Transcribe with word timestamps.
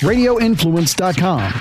radioinfluence.com. 0.00 1.52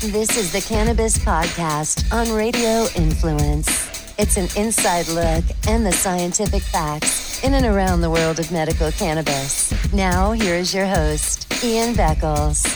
This 0.00 0.36
is 0.36 0.52
the 0.52 0.60
Cannabis 0.60 1.18
Podcast 1.18 2.12
on 2.12 2.32
Radio 2.34 2.86
Influence. 2.96 3.88
It's 4.18 4.36
an 4.36 4.48
inside 4.60 5.08
look 5.08 5.44
and 5.68 5.86
the 5.86 5.92
scientific 5.92 6.62
facts 6.62 7.42
in 7.44 7.54
and 7.54 7.66
around 7.66 8.00
the 8.00 8.10
world 8.10 8.38
of 8.38 8.50
medical 8.50 8.90
cannabis. 8.92 9.72
Now, 9.92 10.32
here 10.32 10.54
is 10.54 10.74
your 10.74 10.86
host, 10.86 11.46
Ian 11.64 11.94
Beckles. 11.94 12.66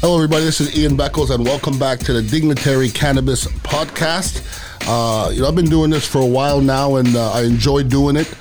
Hello, 0.00 0.16
everybody. 0.16 0.44
This 0.44 0.60
is 0.60 0.78
Ian 0.78 0.96
Beckles, 0.96 1.30
and 1.30 1.44
welcome 1.44 1.78
back 1.78 1.98
to 2.00 2.12
the 2.12 2.22
Dignitary 2.22 2.88
Cannabis 2.88 3.46
Podcast. 3.46 4.44
Uh, 4.86 5.30
you 5.30 5.42
know, 5.42 5.48
I've 5.48 5.54
been 5.54 5.68
doing 5.68 5.90
this 5.90 6.06
for 6.06 6.20
a 6.20 6.26
while 6.26 6.60
now, 6.60 6.96
and 6.96 7.14
uh, 7.16 7.32
I 7.32 7.42
enjoy 7.42 7.82
doing 7.82 8.16
it, 8.16 8.32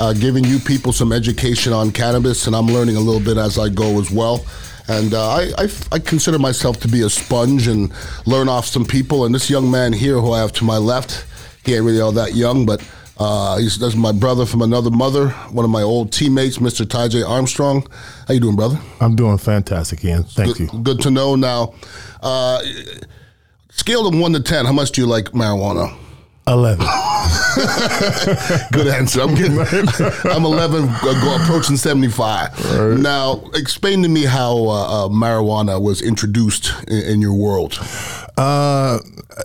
uh, 0.00 0.12
giving 0.12 0.44
you 0.44 0.58
people 0.58 0.92
some 0.92 1.12
education 1.12 1.72
on 1.72 1.90
cannabis, 1.92 2.46
and 2.46 2.56
I'm 2.56 2.66
learning 2.66 2.96
a 2.96 3.00
little 3.00 3.20
bit 3.20 3.36
as 3.36 3.58
I 3.58 3.68
go 3.68 4.00
as 4.00 4.10
well. 4.10 4.44
And 4.88 5.14
uh, 5.14 5.30
I, 5.30 5.52
I, 5.58 5.68
I 5.92 5.98
consider 5.98 6.38
myself 6.38 6.80
to 6.80 6.88
be 6.88 7.02
a 7.02 7.10
sponge 7.10 7.68
and 7.68 7.92
learn 8.26 8.48
off 8.48 8.66
some 8.66 8.84
people. 8.84 9.24
And 9.24 9.34
this 9.34 9.48
young 9.48 9.70
man 9.70 9.92
here, 9.92 10.18
who 10.18 10.32
I 10.32 10.40
have 10.40 10.52
to 10.54 10.64
my 10.64 10.76
left, 10.76 11.24
he 11.64 11.74
ain't 11.74 11.84
really 11.84 12.00
all 12.00 12.12
that 12.12 12.34
young, 12.34 12.66
but 12.66 12.82
uh, 13.18 13.58
he's 13.58 13.78
that's 13.78 13.94
my 13.94 14.10
brother 14.10 14.44
from 14.44 14.62
another 14.62 14.90
mother, 14.90 15.28
one 15.50 15.64
of 15.64 15.70
my 15.70 15.82
old 15.82 16.12
teammates, 16.12 16.58
Mr. 16.58 16.84
Tyji 16.84 17.26
Armstrong. 17.26 17.86
How 18.26 18.34
you 18.34 18.40
doing, 18.40 18.56
brother? 18.56 18.80
I'm 19.00 19.14
doing 19.14 19.38
fantastic, 19.38 20.04
Ian. 20.04 20.24
Thank 20.24 20.56
good, 20.56 20.72
you. 20.72 20.80
Good 20.80 21.00
to 21.02 21.10
know. 21.10 21.36
Now, 21.36 21.74
uh, 22.20 22.60
scale 23.70 24.08
of 24.08 24.18
one 24.18 24.32
to 24.32 24.40
ten, 24.40 24.66
how 24.66 24.72
much 24.72 24.92
do 24.92 25.02
you 25.02 25.06
like 25.06 25.26
marijuana? 25.26 25.96
11. 26.48 26.86
Good 28.72 28.88
answer. 28.88 29.20
I'm 29.22 29.34
getting, 29.34 29.58
I'm 30.30 30.44
11, 30.44 30.88
uh, 30.88 31.20
go 31.22 31.36
approaching 31.42 31.76
75. 31.76 32.98
Now, 32.98 33.44
explain 33.54 34.02
to 34.02 34.08
me 34.08 34.24
how 34.24 34.56
uh, 34.66 35.06
uh, 35.06 35.08
marijuana 35.08 35.80
was 35.80 36.02
introduced 36.02 36.72
in, 36.88 37.02
in 37.02 37.20
your 37.20 37.34
world. 37.34 37.78
Uh, 38.36 38.98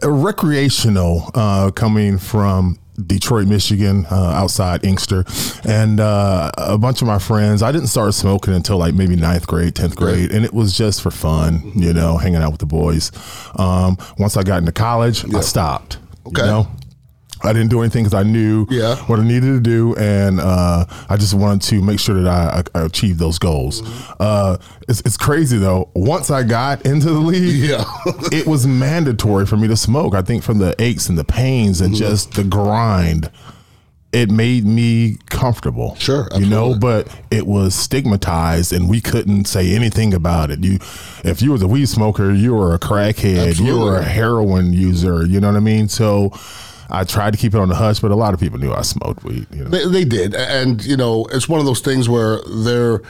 recreational, 0.03 1.29
uh, 1.35 1.69
coming 1.71 2.17
from 2.17 2.79
Detroit, 3.05 3.47
Michigan, 3.47 4.07
uh, 4.09 4.15
outside 4.15 4.83
Inkster, 4.83 5.23
and 5.65 5.99
uh, 5.99 6.51
a 6.57 6.79
bunch 6.79 7.01
of 7.01 7.07
my 7.07 7.19
friends. 7.19 7.61
I 7.61 7.71
didn't 7.71 7.87
start 7.87 8.15
smoking 8.15 8.55
until 8.55 8.77
like 8.77 8.95
maybe 8.95 9.15
ninth 9.15 9.45
grade, 9.45 9.75
tenth 9.75 9.95
grade, 9.95 10.31
and 10.31 10.43
it 10.43 10.53
was 10.53 10.75
just 10.75 11.03
for 11.03 11.11
fun, 11.11 11.73
you 11.75 11.93
know, 11.93 12.17
hanging 12.17 12.41
out 12.41 12.51
with 12.51 12.59
the 12.59 12.65
boys. 12.65 13.11
Um, 13.55 13.97
once 14.17 14.35
I 14.35 14.41
got 14.41 14.57
into 14.59 14.71
college, 14.71 15.31
I 15.31 15.41
stopped. 15.41 15.99
Okay. 16.25 16.41
You 16.41 16.47
know? 16.47 16.67
I 17.47 17.53
didn't 17.53 17.69
do 17.69 17.81
anything 17.81 18.03
because 18.03 18.13
I 18.13 18.23
knew 18.23 18.67
Yeah. 18.69 18.95
what 19.07 19.19
I 19.19 19.23
needed 19.23 19.47
to 19.47 19.59
do, 19.59 19.95
and 19.95 20.39
uh, 20.39 20.85
I 21.09 21.15
just 21.17 21.33
wanted 21.33 21.61
to 21.69 21.81
make 21.81 21.99
sure 21.99 22.21
that 22.21 22.27
I, 22.27 22.63
I, 22.77 22.83
achieved 22.83 23.19
those 23.19 23.39
goals. 23.39 23.81
Uh, 24.19 24.57
it's, 24.87 24.99
it's 25.01 25.17
crazy 25.17 25.57
though. 25.57 25.89
Once 25.95 26.29
I 26.29 26.43
got 26.43 26.85
into 26.85 27.07
the 27.11 27.19
league, 27.19 27.55
Yeah. 27.69 27.83
it 28.31 28.45
was 28.47 28.67
mandatory 28.67 29.45
for 29.45 29.57
me 29.57 29.67
to 29.69 29.77
smoke. 29.77 30.13
I 30.13 30.21
think 30.21 30.43
from 30.43 30.57
the 30.59 30.75
aches 30.81 31.09
and 31.09 31.17
the 31.17 31.23
pains 31.23 31.81
and 31.81 31.95
just 31.95 32.33
the 32.33 32.43
grind, 32.43 33.31
it 34.13 34.31
made 34.31 34.65
me 34.65 35.17
comfortable. 35.29 35.95
Sure, 35.95 36.27
you 36.37 36.45
know, 36.45 36.73
but 36.77 37.07
it 37.29 37.45
was 37.45 37.75
stigmatized, 37.75 38.71
and 38.73 38.89
we 38.89 39.01
couldn't 39.01 39.45
say 39.45 39.75
anything 39.75 40.13
about 40.13 40.49
it. 40.49 40.63
You, 40.63 40.79
if 41.23 41.41
you 41.41 41.51
was 41.51 41.61
a 41.61 41.67
weed 41.67 41.87
smoker, 41.87 42.31
you 42.33 42.55
were 42.55 42.73
a 42.73 42.79
crackhead, 42.79 43.59
you 43.59 43.79
were 43.79 43.97
a 43.97 44.03
heroin 44.03 44.71
user. 44.73 45.25
You 45.25 45.39
know 45.39 45.47
what 45.47 45.57
I 45.57 45.61
mean? 45.61 45.87
So. 45.89 46.31
I 46.89 47.03
tried 47.03 47.31
to 47.31 47.37
keep 47.37 47.53
it 47.53 47.59
on 47.59 47.69
the 47.69 47.75
hush, 47.75 47.99
but 47.99 48.11
a 48.11 48.15
lot 48.15 48.33
of 48.33 48.39
people 48.39 48.59
knew 48.59 48.73
I 48.73 48.81
smoked 48.81 49.23
weed. 49.23 49.47
You 49.51 49.63
know? 49.63 49.69
They, 49.69 49.87
they 49.87 50.05
did, 50.05 50.35
and 50.35 50.83
you 50.85 50.97
know, 50.97 51.25
it's 51.31 51.49
one 51.49 51.59
of 51.59 51.65
those 51.65 51.81
things 51.81 52.07
where 52.07 52.39
they're 52.47 53.01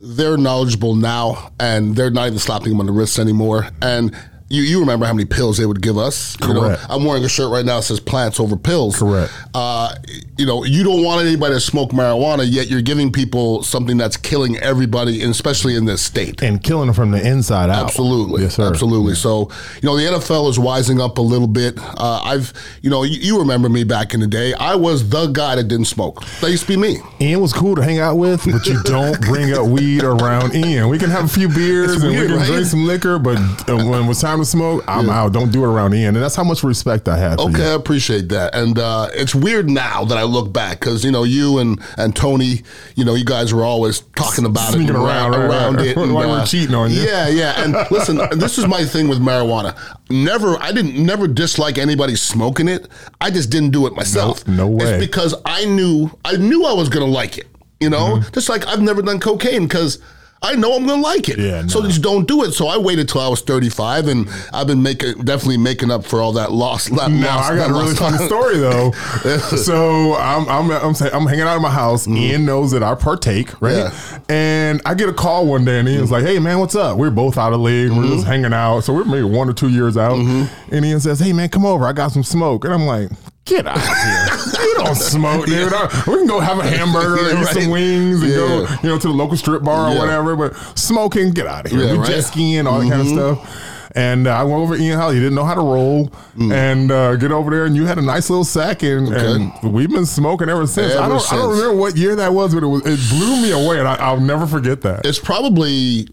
they're 0.00 0.36
knowledgeable 0.36 0.94
now, 0.94 1.52
and 1.58 1.96
they're 1.96 2.10
not 2.10 2.28
even 2.28 2.38
slapping 2.38 2.70
them 2.70 2.80
on 2.80 2.86
the 2.86 2.92
wrists 2.92 3.18
anymore. 3.18 3.68
And 3.80 4.16
you, 4.48 4.62
you 4.62 4.80
remember 4.80 5.06
how 5.06 5.12
many 5.12 5.24
pills 5.24 5.58
they 5.58 5.66
would 5.66 5.82
give 5.82 5.98
us? 5.98 6.36
You 6.40 6.54
know, 6.54 6.60
Correct. 6.62 6.82
I'm 6.88 7.04
wearing 7.04 7.24
a 7.24 7.28
shirt 7.28 7.50
right 7.50 7.64
now 7.64 7.76
that 7.78 7.82
says 7.82 7.98
"plants 8.00 8.38
over 8.38 8.56
pills." 8.56 8.98
Correct. 8.98 9.32
Uh, 9.54 9.94
you 10.38 10.46
know, 10.46 10.64
you 10.64 10.84
don't 10.84 11.02
want 11.02 11.26
anybody 11.26 11.54
to 11.54 11.60
smoke 11.60 11.90
marijuana, 11.90 12.44
yet 12.48 12.68
you're 12.68 12.82
giving 12.82 13.10
people 13.10 13.62
something 13.62 13.96
that's 13.96 14.16
killing 14.16 14.56
everybody, 14.58 15.22
especially 15.22 15.74
in 15.76 15.84
this 15.86 16.02
state. 16.02 16.42
and 16.42 16.62
killing 16.62 16.86
them 16.86 16.94
from 16.94 17.10
the 17.10 17.26
inside 17.26 17.70
out. 17.70 17.84
Absolutely, 17.84 18.42
yes, 18.42 18.54
sir. 18.56 18.68
absolutely. 18.68 19.14
So, 19.14 19.50
you 19.82 19.86
know, 19.88 19.96
the 19.96 20.02
NFL 20.04 20.48
is 20.50 20.58
wising 20.58 21.00
up 21.00 21.18
a 21.18 21.22
little 21.22 21.48
bit. 21.48 21.74
Uh, 21.78 22.20
I've, 22.22 22.52
you 22.82 22.90
know, 22.90 23.02
you, 23.02 23.18
you 23.18 23.38
remember 23.38 23.68
me 23.68 23.82
back 23.84 24.12
in 24.14 24.20
the 24.20 24.26
day. 24.26 24.52
I 24.54 24.74
was 24.74 25.08
the 25.08 25.26
guy 25.28 25.56
that 25.56 25.64
didn't 25.64 25.86
smoke. 25.86 26.22
That 26.40 26.50
used 26.50 26.64
to 26.66 26.68
be 26.68 26.76
me. 26.76 26.98
Ian 27.20 27.40
was 27.40 27.52
cool 27.52 27.74
to 27.76 27.82
hang 27.82 27.98
out 27.98 28.16
with, 28.16 28.44
but 28.44 28.66
you 28.66 28.80
don't 28.84 29.18
bring 29.22 29.52
up 29.54 29.66
weed 29.66 30.04
around 30.04 30.54
Ian. 30.54 30.88
We 30.88 30.98
can 30.98 31.10
have 31.10 31.24
a 31.24 31.28
few 31.28 31.48
beers 31.48 31.94
It's 31.94 32.02
and 32.02 32.12
weird, 32.12 32.24
we 32.24 32.28
can 32.28 32.36
right? 32.38 32.46
drink 32.46 32.66
some 32.66 32.86
liquor, 32.86 33.18
but 33.18 33.38
uh, 33.68 33.76
when 33.76 34.04
it 34.04 34.06
was 34.08 34.20
time 34.20 34.35
to 34.40 34.44
smoke, 34.44 34.84
I'm 34.86 35.08
out. 35.10 35.32
Don't 35.32 35.50
do 35.50 35.64
it 35.64 35.68
around 35.68 35.94
Ian. 35.94 36.14
And 36.14 36.24
that's 36.24 36.36
how 36.36 36.44
much 36.44 36.62
respect 36.62 37.08
I 37.08 37.18
have 37.18 37.38
for 37.38 37.48
Okay. 37.48 37.70
I 37.70 37.74
appreciate 37.74 38.28
that. 38.30 38.54
And 38.54 38.78
uh, 38.78 39.08
it's 39.12 39.34
weird 39.34 39.68
now 39.68 40.04
that 40.04 40.18
I 40.18 40.22
look 40.22 40.52
back 40.52 40.80
because 40.80 41.04
you 41.04 41.10
know 41.10 41.24
you 41.24 41.58
and 41.58 41.80
and 41.96 42.14
Tony, 42.14 42.62
you 42.94 43.04
know, 43.04 43.14
you 43.14 43.24
guys 43.24 43.52
were 43.52 43.64
always 43.64 44.00
talking 44.16 44.44
about 44.44 44.72
Sneaking 44.72 44.88
it 44.88 44.96
around, 44.96 45.34
around 45.34 45.76
right. 45.76 45.86
it. 45.88 45.96
And, 46.06 46.12
uh, 46.12 46.14
we're 46.14 46.46
cheating 46.46 46.74
on 46.74 46.90
you. 46.90 47.00
Yeah, 47.00 47.28
yeah. 47.28 47.62
And 47.62 47.72
listen, 47.90 48.16
this 48.38 48.58
is 48.58 48.66
my 48.66 48.84
thing 48.84 49.08
with 49.08 49.18
marijuana. 49.18 49.76
Never, 50.10 50.56
I 50.60 50.72
didn't 50.72 50.94
never 51.04 51.26
dislike 51.26 51.78
anybody 51.78 52.16
smoking 52.16 52.68
it. 52.68 52.88
I 53.20 53.30
just 53.30 53.50
didn't 53.50 53.70
do 53.70 53.86
it 53.86 53.94
myself. 53.94 54.46
No- 54.46 54.54
no 54.56 54.68
way. 54.68 54.84
It's 54.84 55.06
because 55.06 55.34
I 55.44 55.64
knew 55.64 56.10
I 56.24 56.36
knew 56.36 56.64
I 56.64 56.72
was 56.72 56.88
gonna 56.88 57.06
like 57.06 57.38
it. 57.38 57.46
You 57.80 57.90
know, 57.90 58.20
just 58.32 58.48
like 58.48 58.66
I've 58.66 58.82
never 58.82 59.02
done 59.02 59.20
cocaine 59.20 59.64
because. 59.66 59.98
I 60.42 60.54
know 60.54 60.74
I'm 60.74 60.86
gonna 60.86 61.00
like 61.00 61.28
it, 61.28 61.38
Yeah, 61.38 61.66
so 61.66 61.80
no. 61.80 61.88
just 61.88 62.02
don't 62.02 62.28
do 62.28 62.44
it. 62.44 62.52
So 62.52 62.68
I 62.68 62.76
waited 62.76 63.08
till 63.08 63.20
I 63.20 63.28
was 63.28 63.40
35, 63.40 64.08
and 64.08 64.28
I've 64.52 64.66
been 64.66 64.82
making 64.82 65.24
definitely 65.24 65.56
making 65.56 65.90
up 65.90 66.04
for 66.04 66.20
all 66.20 66.32
that 66.32 66.52
lost. 66.52 66.90
That 66.96 67.10
Now 67.10 67.36
lost, 67.36 67.52
I 67.52 67.56
got 67.56 67.70
a 67.70 67.72
really 67.72 67.94
funny 67.94 68.16
story 68.26 68.58
though. 68.58 68.90
so 69.56 70.14
I'm 70.14 70.48
I'm 70.48 70.70
I'm, 70.70 70.94
saying, 70.94 71.12
I'm 71.14 71.26
hanging 71.26 71.42
out 71.42 71.56
in 71.56 71.62
my 71.62 71.70
house. 71.70 72.06
Mm-hmm. 72.06 72.16
Ian 72.16 72.44
knows 72.44 72.70
that 72.70 72.82
I 72.82 72.94
partake, 72.94 73.60
right? 73.60 73.76
Yeah. 73.76 74.18
And 74.28 74.80
I 74.86 74.94
get 74.94 75.08
a 75.08 75.12
call 75.12 75.46
one 75.46 75.64
day, 75.64 75.78
and 75.78 75.88
Ian's 75.88 76.04
mm-hmm. 76.04 76.12
like, 76.12 76.24
"Hey 76.24 76.38
man, 76.38 76.58
what's 76.58 76.74
up? 76.74 76.96
We're 76.96 77.10
both 77.10 77.36
out 77.36 77.52
of 77.52 77.60
league. 77.60 77.90
We're 77.90 78.04
just 78.04 78.20
mm-hmm. 78.20 78.26
hanging 78.30 78.52
out. 78.52 78.80
So 78.80 78.94
we're 78.94 79.04
maybe 79.04 79.24
one 79.24 79.48
or 79.48 79.52
two 79.52 79.68
years 79.68 79.96
out." 79.96 80.16
And 80.16 80.84
Ian 80.84 81.00
says, 81.00 81.20
"Hey 81.20 81.32
man, 81.32 81.48
come 81.48 81.66
over. 81.66 81.84
I 81.84 81.92
got 81.92 82.12
some 82.12 82.24
smoke." 82.24 82.64
And 82.64 82.72
I'm 82.72 82.86
like. 82.86 83.10
Get 83.46 83.64
out 83.64 83.76
of 83.76 83.82
here! 83.82 84.65
smoke, 85.10 85.46
dude. 85.46 85.72
I- 85.72 86.02
We 86.06 86.14
can 86.16 86.26
go 86.26 86.40
have 86.40 86.58
a 86.58 86.62
hamburger, 86.68 87.22
Yeah, 87.22 87.40
eat 87.40 87.44
right. 87.44 87.54
some 87.54 87.70
wings, 87.70 88.22
and 88.22 88.32
go, 88.34 88.60
you 88.82 88.88
know, 88.88 88.98
to 88.98 89.08
the 89.08 89.14
local 89.14 89.36
strip 89.36 89.62
bar 89.62 89.88
or 89.90 89.94
Yeah. 89.94 89.98
whatever. 90.00 90.36
But 90.36 90.56
smoking, 90.78 91.30
get 91.30 91.46
out 91.46 91.66
of 91.66 91.72
here. 91.72 91.80
Yeah, 91.84 91.92
we 91.92 91.98
right. 91.98 92.06
jet 92.08 92.22
skiing, 92.22 92.66
all 92.66 92.80
that 92.80 92.88
kind 92.90 93.00
of 93.02 93.08
stuff. 93.08 93.72
And 93.94 94.26
uh, 94.26 94.32
I 94.36 94.42
went 94.42 94.56
over 94.56 94.76
to 94.76 94.82
Ian 94.82 94.98
House. 94.98 95.14
He 95.14 95.20
didn't 95.20 95.36
know 95.36 95.44
how 95.46 95.54
to 95.54 95.60
roll. 95.62 96.12
And 96.38 96.90
uh, 96.92 97.16
get 97.16 97.32
over 97.32 97.50
there, 97.50 97.64
and 97.64 97.74
you 97.74 97.86
had 97.86 97.96
a 97.96 98.02
nice 98.02 98.28
little 98.28 98.44
sack, 98.44 98.82
and, 98.82 99.08
and 99.08 99.50
we've 99.62 99.88
been 99.90 100.04
smoking 100.04 100.50
ever 100.50 100.66
since. 100.66 100.94
I 100.94 101.08
don't, 101.08 101.32
I 101.32 101.36
don't 101.36 101.50
remember 101.56 101.76
what 101.76 101.96
year 101.96 102.14
that 102.16 102.34
was, 102.34 102.52
but 102.52 102.62
it 102.62 102.66
was 102.66 102.82
it 102.84 102.98
blew 103.08 103.40
me 103.40 103.52
away, 103.52 103.78
and 103.78 103.88
I, 103.88 103.94
I'll 103.94 104.20
never 104.20 104.46
forget 104.46 104.82
that. 104.82 105.06
It's 105.06 105.18
probably 105.18 106.08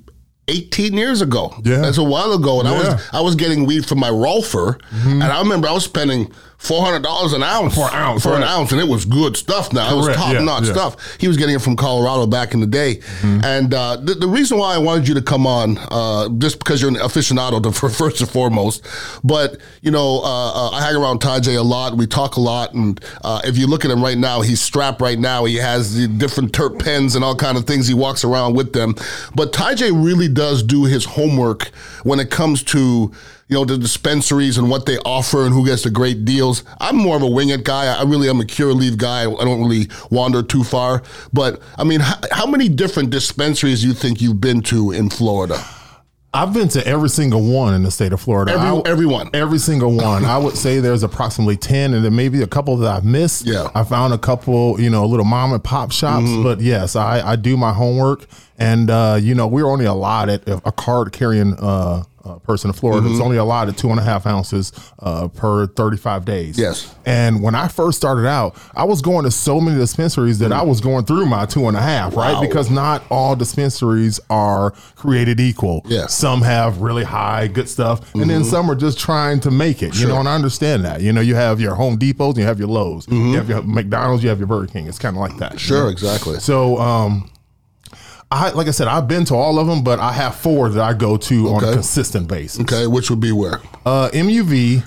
18 0.48 0.94
years 0.94 1.22
ago. 1.22 1.54
Yeah. 1.64 1.78
That's 1.78 1.98
a 1.98 2.04
while 2.04 2.34
ago. 2.34 2.60
And 2.60 2.68
I 2.68 2.72
Yeah. 2.74 2.80
Mm-hmm. 2.84 2.92
was 2.96 3.10
I 3.14 3.22
was 3.22 3.36
getting 3.36 3.66
weed 3.66 3.86
from 3.86 4.00
my 4.00 4.10
Rolfer. 4.10 4.80
And 5.06 5.24
I 5.24 5.40
remember 5.40 5.68
I 5.68 5.72
was 5.72 5.86
spending 5.86 6.32
$400 6.60 7.34
an 7.36 7.44
ounce. 7.44 7.76
For 7.76 7.88
an 7.90 7.94
ounce, 7.94 8.24
For 8.24 8.36
an 8.36 8.44
ounce. 8.44 8.72
And 8.72 8.80
it 8.80 8.88
was 8.88 9.04
good 9.06 9.36
stuff 9.36 9.74
now. 9.74 9.92
It 9.94 9.98
was 9.98 10.16
top 10.16 10.32
Yeah, 10.34 10.40
notch 10.44 10.66
yeah. 10.66 10.72
stuff. 10.72 11.18
He 11.20 11.28
was 11.28 11.36
getting 11.38 11.56
it 11.56 11.62
from 11.62 11.76
Colorado 11.76 12.26
back 12.26 12.54
in 12.54 12.62
the 12.62 12.68
day. 12.68 12.96
Mm-hmm. 13.22 13.40
And 13.44 13.74
uh, 13.74 13.98
the, 13.98 14.14
the 14.16 14.28
reason 14.28 14.58
why 14.58 14.74
I 14.74 14.78
wanted 14.78 15.08
you 15.08 15.14
to 15.16 15.22
come 15.22 15.46
on, 15.46 15.78
uh, 15.92 16.30
just 16.38 16.60
because 16.60 16.82
you're 16.82 16.90
an 16.92 16.96
aficionado 16.98 17.62
to, 17.64 17.72
for 17.74 17.90
first 17.90 18.22
and 18.22 18.30
foremost, 18.30 18.86
but, 19.26 19.58
you 19.82 19.92
know, 19.92 20.22
uh, 20.24 20.52
uh, 20.54 20.70
I 20.72 20.82
hang 20.82 20.96
around 20.96 21.20
Ty 21.20 21.40
a 21.54 21.62
lot. 21.64 21.98
We 21.98 22.08
talk 22.08 22.38
a 22.38 22.40
lot. 22.42 22.74
And 22.74 23.04
uh, 23.24 23.42
if 23.44 23.58
you 23.58 23.68
look 23.68 23.84
at 23.84 23.92
him 23.92 24.02
right 24.02 24.18
now, 24.18 24.40
he's 24.42 24.62
strapped 24.62 25.02
right 25.02 25.20
now. 25.20 25.44
He 25.46 25.56
has 25.58 25.96
the 25.96 26.08
different 26.08 26.54
terp 26.54 26.80
pens 26.80 27.16
and 27.16 27.26
all 27.26 27.36
kind 27.36 27.58
of 27.58 27.66
things. 27.66 27.88
He 27.88 27.94
walks 27.94 28.24
around 28.24 28.56
with 28.56 28.72
them. 28.74 28.96
But 29.36 29.52
Tyji 29.52 29.92
really 29.94 30.30
does 30.34 30.64
do 30.64 30.86
his 30.86 31.06
homework 31.06 31.68
when 32.04 32.20
it 32.20 32.30
comes 32.30 32.64
to 32.64 33.12
you 33.48 33.56
know 33.56 33.66
the 33.66 33.78
dispensaries 33.78 34.58
and 34.58 34.70
what 34.70 34.86
they 34.86 34.98
offer 35.00 35.46
and 35.46 35.54
who 35.54 35.66
gets 35.66 35.84
the 35.84 35.90
great 35.90 36.26
deals. 36.26 36.64
I'm 36.80 36.96
more 36.96 37.16
of 37.16 37.22
a 37.22 37.30
wing 37.30 37.50
it 37.50 37.64
guy. 37.64 37.86
I 37.86 38.04
really 38.04 38.30
am 38.30 38.40
a 38.40 38.44
Curaleaf 38.44 38.98
guy. 38.98 39.22
I 39.22 39.44
don't 39.44 39.62
really 39.62 39.90
wander 40.10 40.42
too 40.42 40.64
far. 40.64 41.04
But 41.32 41.62
I 41.78 41.84
mean, 41.84 42.00
how, 42.00 42.16
how 42.32 42.46
many 42.48 42.70
different 42.70 43.10
dispensaries 43.10 43.82
do 43.82 43.88
you 43.88 43.94
think 43.94 44.22
you've 44.22 44.42
been 44.42 44.62
to 44.64 44.92
in 44.92 45.10
Florida? 45.10 45.64
I've 46.36 46.52
been 46.54 46.68
to 46.70 46.86
every 46.88 47.10
single 47.10 47.42
one 47.44 47.74
in 47.76 47.84
the 47.84 47.92
state 47.92 48.12
of 48.12 48.20
Florida. 48.20 48.54
Every- 48.54 48.68
I- 48.68 48.82
everyone. 48.86 49.30
Every 49.34 49.60
single 49.60 49.92
one. 49.94 50.26
I 50.26 50.38
would 50.38 50.58
say 50.58 50.80
there's 50.80 51.04
approximately 51.04 51.58
10 51.58 51.94
and 51.94 52.04
then 52.04 52.16
maybe 52.16 52.42
a 52.42 52.48
couple 52.48 52.76
that 52.78 52.92
I've 52.92 53.06
missed. 53.06 53.46
Yeah. 53.46 53.70
I 53.76 53.84
found 53.84 54.14
a 54.14 54.18
couple, 54.18 54.82
you 54.82 54.90
know, 54.90 55.06
little 55.06 55.26
mom 55.26 55.54
and 55.54 55.64
pop 55.64 55.92
shops. 55.92 56.26
Mm-hmm. 56.26 56.44
But 56.44 56.60
yes, 56.62 56.96
I, 56.96 57.22
I 57.22 57.36
do 57.36 57.56
my 57.56 57.72
homework. 57.74 58.26
And, 58.58 58.90
uh, 58.90 59.20
you 59.22 59.36
know, 59.36 59.46
we're 59.48 59.68
only 59.70 59.86
allotted 59.86 60.48
a 60.48 60.72
card 60.72 61.12
carrying 61.12 61.54
uh, 61.60 62.04
uh, 62.24 62.40
person 62.40 62.70
in 62.70 62.74
Florida. 62.74 63.10
It's 63.10 63.20
only 63.20 63.38
allowed 63.38 63.70
at 63.70 63.78
two 63.78 63.90
and 63.90 64.00
a 64.00 64.04
half 64.04 64.26
ounces 64.26 64.72
uh, 65.00 65.28
per 65.28 65.68
35 65.68 66.26
days. 66.26 66.58
Yes. 66.58 66.94
And 67.06 67.42
when 67.44 67.54
I 67.56 67.68
first 67.68 67.98
started 67.98 68.26
out, 68.28 68.58
I 68.76 68.86
was 68.86 69.02
going 69.02 69.26
to 69.26 69.32
so 69.32 69.60
many 69.60 69.78
dispensaries 69.78 70.40
that 70.40 70.52
I 70.52 70.62
was 70.62 70.80
going 70.82 71.06
through 71.06 71.26
my 71.26 71.46
two 71.46 71.68
and 71.68 71.76
a 71.76 71.82
half, 71.82 72.16
right? 72.16 72.40
Because 72.40 72.70
not 72.72 73.04
all 73.10 73.36
dispensaries 73.36 74.20
are 74.30 74.72
created 74.96 75.40
equal. 75.40 75.82
Yeah. 75.86 76.08
Some 76.08 76.42
have 76.44 76.80
really 76.82 77.04
high, 77.04 77.48
good 77.48 77.68
stuff, 77.70 78.14
and 78.16 78.30
then 78.30 78.44
some 78.44 78.70
are 78.72 78.76
just 78.76 79.00
trying 79.00 79.40
to 79.42 79.52
make 79.52 79.84
it. 79.84 80.00
You 80.00 80.08
know, 80.08 80.20
and 80.20 80.30
I 80.30 80.36
understand 80.36 80.86
that. 80.86 81.02
You 81.02 81.12
know, 81.14 81.22
you 81.22 81.36
have 81.36 81.60
your 81.60 81.76
Home 81.76 81.98
Depots, 81.98 82.30
and 82.30 82.38
you 82.38 82.46
have 82.46 82.60
your 82.60 82.68
Lowe's, 82.70 83.08
you 83.08 83.36
have 83.36 83.50
your 83.50 83.62
McDonald's, 83.64 84.24
you 84.24 84.30
have 84.30 84.40
your 84.40 84.48
Burger 84.48 84.68
King. 84.68 84.88
It's 84.88 85.00
kind 85.00 85.16
of 85.16 85.20
like 85.22 85.38
that. 85.38 85.54
you 85.54 85.60
Sure, 85.60 85.84
know? 85.84 85.90
exactly. 85.90 86.40
So, 86.40 86.78
um, 86.80 87.30
I 88.34 88.50
like 88.52 88.68
I 88.68 88.72
said, 88.72 88.88
I've 88.88 89.08
been 89.08 89.26
to 89.26 89.36
all 89.36 89.60
of 89.60 89.68
them, 89.68 89.84
but 89.84 90.00
I 90.00 90.12
have 90.12 90.36
four 90.36 90.70
that 90.70 90.82
I 90.84 90.94
go 90.94 91.18
to 91.18 91.50
on 91.50 91.64
a 91.64 91.74
consistent 91.74 92.28
basis. 92.28 92.62
Okay, 92.62 92.88
which 92.88 93.10
would 93.10 93.20
be 93.22 93.32
where? 93.32 93.60
Uh, 93.86 94.10
MUV, 94.14 94.84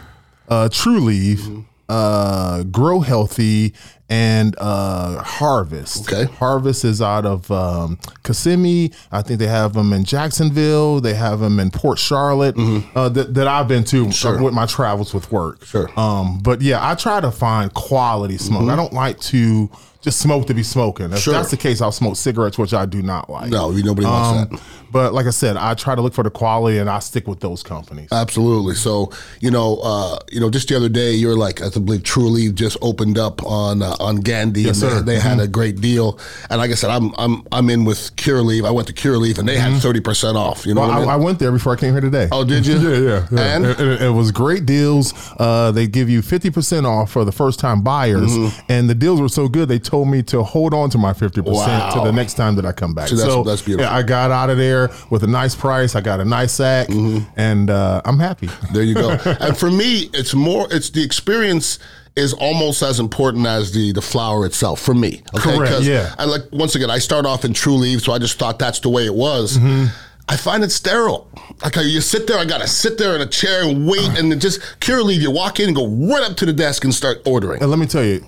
uh, 0.48 0.68
Trulieve, 0.70 1.38
Mm-hmm. 1.38 1.60
uh, 1.88 2.62
Grow 2.64 3.00
Healthy, 3.00 3.74
and 4.08 4.54
uh, 4.58 5.22
Harvest. 5.22 6.12
Okay. 6.12 6.32
Harvest 6.34 6.84
is 6.84 7.02
out 7.02 7.26
of 7.26 7.50
um, 7.50 7.98
Kissimmee. 8.24 8.92
I 9.10 9.22
think 9.22 9.38
they 9.40 9.46
have 9.48 9.72
them 9.74 9.92
in 9.92 10.04
Jacksonville. 10.04 11.00
They 11.00 11.14
have 11.14 11.40
them 11.40 11.58
in 11.58 11.70
Port 11.70 11.98
Charlotte. 11.98 12.54
Uh, 12.94 13.08
that, 13.08 13.34
that 13.34 13.46
I've 13.48 13.66
been 13.68 13.82
to 13.84 14.02
Mm-hmm. 14.02 14.10
Sure. 14.10 14.42
with 14.42 14.54
my 14.54 14.66
travels 14.66 15.12
with 15.14 15.30
work. 15.32 15.64
Sure. 15.64 15.88
Mm-hmm. 15.88 15.98
Um, 15.98 16.38
but 16.38 16.62
yeah, 16.62 16.78
I 16.88 16.94
try 16.94 17.20
to 17.20 17.30
find 17.32 17.72
quality 17.74 18.38
smoke. 18.38 18.68
I 18.70 18.76
don't 18.76 18.92
like 18.92 19.18
to 19.32 19.68
just 20.06 20.20
smoke 20.20 20.46
to 20.46 20.54
be 20.54 20.62
smoking. 20.62 21.12
If 21.12 21.18
Sure. 21.18 21.34
that's 21.34 21.50
the 21.50 21.56
case, 21.56 21.80
I'll 21.80 21.90
smoke 21.90 22.14
cigarettes, 22.16 22.56
which 22.56 22.72
I 22.72 22.86
do 22.86 23.02
not 23.02 23.28
like. 23.28 23.50
No, 23.50 23.72
nobody 23.72 24.06
wants 24.06 24.28
Um, 24.28 24.48
that. 24.56 24.60
But 24.92 25.12
like 25.12 25.26
I 25.26 25.30
said, 25.30 25.56
I 25.56 25.74
try 25.74 25.96
to 25.96 26.00
look 26.00 26.14
for 26.14 26.22
the 26.22 26.30
quality, 26.30 26.78
and 26.78 26.88
I 26.88 27.00
stick 27.00 27.26
with 27.26 27.40
those 27.40 27.64
companies. 27.64 28.08
Absolutely. 28.12 28.76
So, 28.76 29.10
you 29.40 29.50
know, 29.50 29.78
uh, 29.82 30.18
you 30.30 30.38
know, 30.38 30.48
just 30.48 30.68
the 30.68 30.76
other 30.76 30.88
day, 30.88 31.10
you're 31.12 31.34
like, 31.36 31.60
I 31.60 31.68
believe 31.70 32.04
Trulieve 32.04 32.54
just 32.54 32.76
opened 32.80 33.18
up 33.18 33.44
on 33.44 33.82
uh, 33.82 33.96
on 33.98 34.16
Gandy, 34.20 34.62
Yes, 34.62 34.80
and 34.82 34.92
sir. 34.92 35.00
they, 35.02 35.14
they 35.16 35.20
had 35.20 35.40
a 35.40 35.48
great 35.48 35.80
deal. 35.80 36.20
And 36.50 36.60
like 36.60 36.70
I 36.70 36.74
said, 36.74 36.90
I'm 36.90 37.12
I'm 37.18 37.42
I'm 37.50 37.68
in 37.68 37.84
with 37.84 38.14
Curaleaf. 38.14 38.64
I 38.64 38.70
went 38.70 38.86
to 38.86 38.94
Curaleaf, 38.94 39.38
and 39.38 39.48
they 39.48 39.58
had 39.58 39.72
thirty 39.82 40.00
percent 40.00 40.36
off. 40.36 40.64
You 40.64 40.74
know, 40.74 40.82
Well, 40.82 40.90
what 40.90 40.98
I 40.98 40.98
I, 40.98 41.00
mean? 41.00 41.10
I 41.10 41.16
went 41.16 41.38
there 41.40 41.50
before 41.50 41.72
I 41.72 41.76
came 41.76 41.90
here 41.92 42.00
today. 42.00 42.28
Oh, 42.30 42.44
did 42.44 42.64
you? 42.64 42.78
yeah, 42.88 42.98
yeah. 43.10 43.26
yeah. 43.32 43.56
And? 43.56 43.66
It, 43.66 43.80
it- 43.80 44.02
it 44.06 44.10
was 44.10 44.30
great 44.30 44.66
deals. 44.66 45.12
Uh, 45.38 45.72
they 45.72 45.88
give 45.88 46.08
you 46.08 46.22
fifty 46.22 46.48
percent 46.50 46.86
off 46.86 47.10
for 47.10 47.24
the 47.24 47.32
first 47.32 47.58
time 47.58 47.82
buyers, 47.82 48.30
Mm-hmm. 48.30 48.60
and 48.72 48.88
the 48.88 48.94
deals 48.94 49.20
were 49.20 49.28
so 49.28 49.48
good 49.48 49.68
they 49.68 49.78
told 49.80 49.95
me 50.04 50.22
to 50.24 50.42
hold 50.42 50.74
on 50.74 50.90
to 50.90 50.98
my 50.98 51.12
fifty 51.12 51.40
percent 51.40 51.56
Wow. 51.68 51.94
to 51.94 52.00
the 52.00 52.12
next 52.12 52.34
time 52.34 52.56
that 52.56 52.66
I 52.66 52.72
come 52.72 52.92
back. 52.94 53.08
So 53.08 53.16
that's- 53.16 53.46
that's 53.46 53.62
beautiful. 53.62 53.90
yeah, 53.90 53.96
I 53.96 54.02
got 54.02 54.30
out 54.30 54.50
of 54.50 54.58
there 54.58 54.90
with 55.10 55.22
a 55.22 55.26
nice 55.26 55.54
price. 55.54 55.94
I 55.94 56.00
got 56.00 56.20
a 56.20 56.24
nice 56.24 56.52
sack, 56.52 56.88
Mm-hmm. 56.88 57.24
and 57.36 57.70
uh, 57.70 58.02
I'm 58.04 58.18
happy. 58.18 58.48
There 58.72 58.82
you 58.82 58.94
go. 58.94 59.10
and 59.40 59.56
for 59.56 59.70
me, 59.70 60.10
it's 60.12 60.34
more. 60.34 60.66
It's 60.70 60.90
the 60.90 61.02
experience 61.04 61.78
is 62.16 62.32
almost 62.32 62.82
as 62.82 62.98
important 62.98 63.46
as 63.46 63.72
the 63.72 63.92
the 63.92 64.00
flower 64.02 64.46
itself 64.46 64.80
for 64.80 64.94
me. 64.94 65.22
Okay? 65.36 65.56
Correct, 65.56 65.82
yeah. 65.82 66.14
I 66.18 66.24
like 66.24 66.42
once 66.52 66.74
again. 66.74 66.90
I 66.90 66.98
start 66.98 67.26
off 67.26 67.44
in 67.44 67.52
Trulieve, 67.52 68.00
so 68.00 68.12
I 68.12 68.18
just 68.18 68.38
thought 68.38 68.58
that's 68.58 68.80
the 68.80 68.88
way 68.88 69.04
it 69.06 69.14
was. 69.14 69.58
Mm-hmm. 69.58 69.86
I 70.28 70.36
find 70.36 70.64
it 70.64 70.72
sterile. 70.72 71.28
Like 71.62 71.76
you 71.76 72.00
sit 72.00 72.26
there, 72.26 72.36
I 72.38 72.44
gotta 72.44 72.66
sit 72.66 72.98
there 72.98 73.14
in 73.14 73.20
a 73.20 73.26
chair 73.26 73.62
and 73.62 73.86
wait, 73.86 74.08
and 74.18 74.32
then 74.32 74.40
just 74.40 74.60
Curaleaf. 74.80 75.20
You 75.20 75.30
walk 75.30 75.60
in 75.60 75.66
and 75.68 75.76
go 75.76 75.86
right 75.86 76.28
up 76.28 76.36
to 76.38 76.46
the 76.46 76.52
desk 76.52 76.82
and 76.84 76.92
start 76.94 77.18
ordering. 77.26 77.60
And 77.62 77.70
let 77.70 77.78
me 77.78 77.86
tell 77.86 78.02
you, 78.02 78.24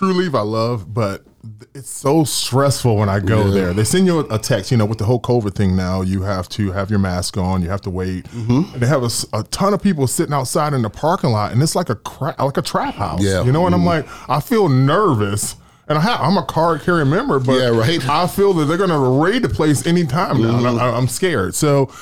Trulieve 0.00 0.34
I 0.34 0.40
love, 0.40 0.94
but 0.94 1.24
it's 1.74 1.90
so 1.90 2.24
stressful 2.24 2.96
when 2.96 3.10
I 3.10 3.20
go 3.20 3.50
there. 3.50 3.74
They 3.74 3.84
send 3.84 4.06
you 4.06 4.20
a 4.30 4.38
text, 4.38 4.70
you 4.70 4.78
know, 4.78 4.86
with 4.86 4.96
the 4.96 5.04
whole 5.04 5.20
COVID 5.20 5.54
thing 5.54 5.76
now, 5.76 6.00
you 6.00 6.22
have 6.22 6.48
to 6.50 6.72
have 6.72 6.88
your 6.88 6.98
mask 6.98 7.36
on, 7.36 7.60
you 7.60 7.68
have 7.68 7.82
to 7.82 7.90
wait. 7.90 8.24
Mm-hmm. 8.24 8.72
And 8.72 8.82
they 8.82 8.86
have 8.86 9.02
a 9.02 9.42
ton 9.44 9.74
of 9.74 9.82
people 9.82 10.06
sitting 10.06 10.32
outside 10.32 10.72
in 10.72 10.80
the 10.80 10.88
parking 10.88 11.30
lot, 11.30 11.52
and 11.52 11.62
it's 11.62 11.76
like 11.76 11.90
a 11.90 11.96
cra- 11.96 12.34
like 12.38 12.56
a 12.56 12.62
trap 12.62 12.94
house. 12.94 13.22
Yeah. 13.22 13.44
You 13.44 13.52
know, 13.52 13.66
and 13.66 13.74
I'm 13.74 13.84
like, 13.84 14.06
I 14.28 14.40
feel 14.40 14.70
nervous. 14.70 15.56
And 15.88 15.98
I 15.98 16.02
have, 16.02 16.20
I'm 16.20 16.38
a 16.38 16.44
card 16.44 16.82
carrying 16.82 17.10
member, 17.10 17.38
but 17.38 17.58
Yeah, 17.58 17.68
right. 17.68 18.08
I 18.08 18.26
feel 18.26 18.54
that 18.54 18.66
they're 18.66 18.78
going 18.78 18.90
to 18.90 18.98
raid 18.98 19.42
the 19.42 19.48
place 19.48 19.86
anytime 19.86 20.40
now. 20.40 20.60
Mm-hmm. 20.60 20.78
I, 20.78 20.90
I'm 20.90 21.08
scared. 21.08 21.54
So, 21.54 21.92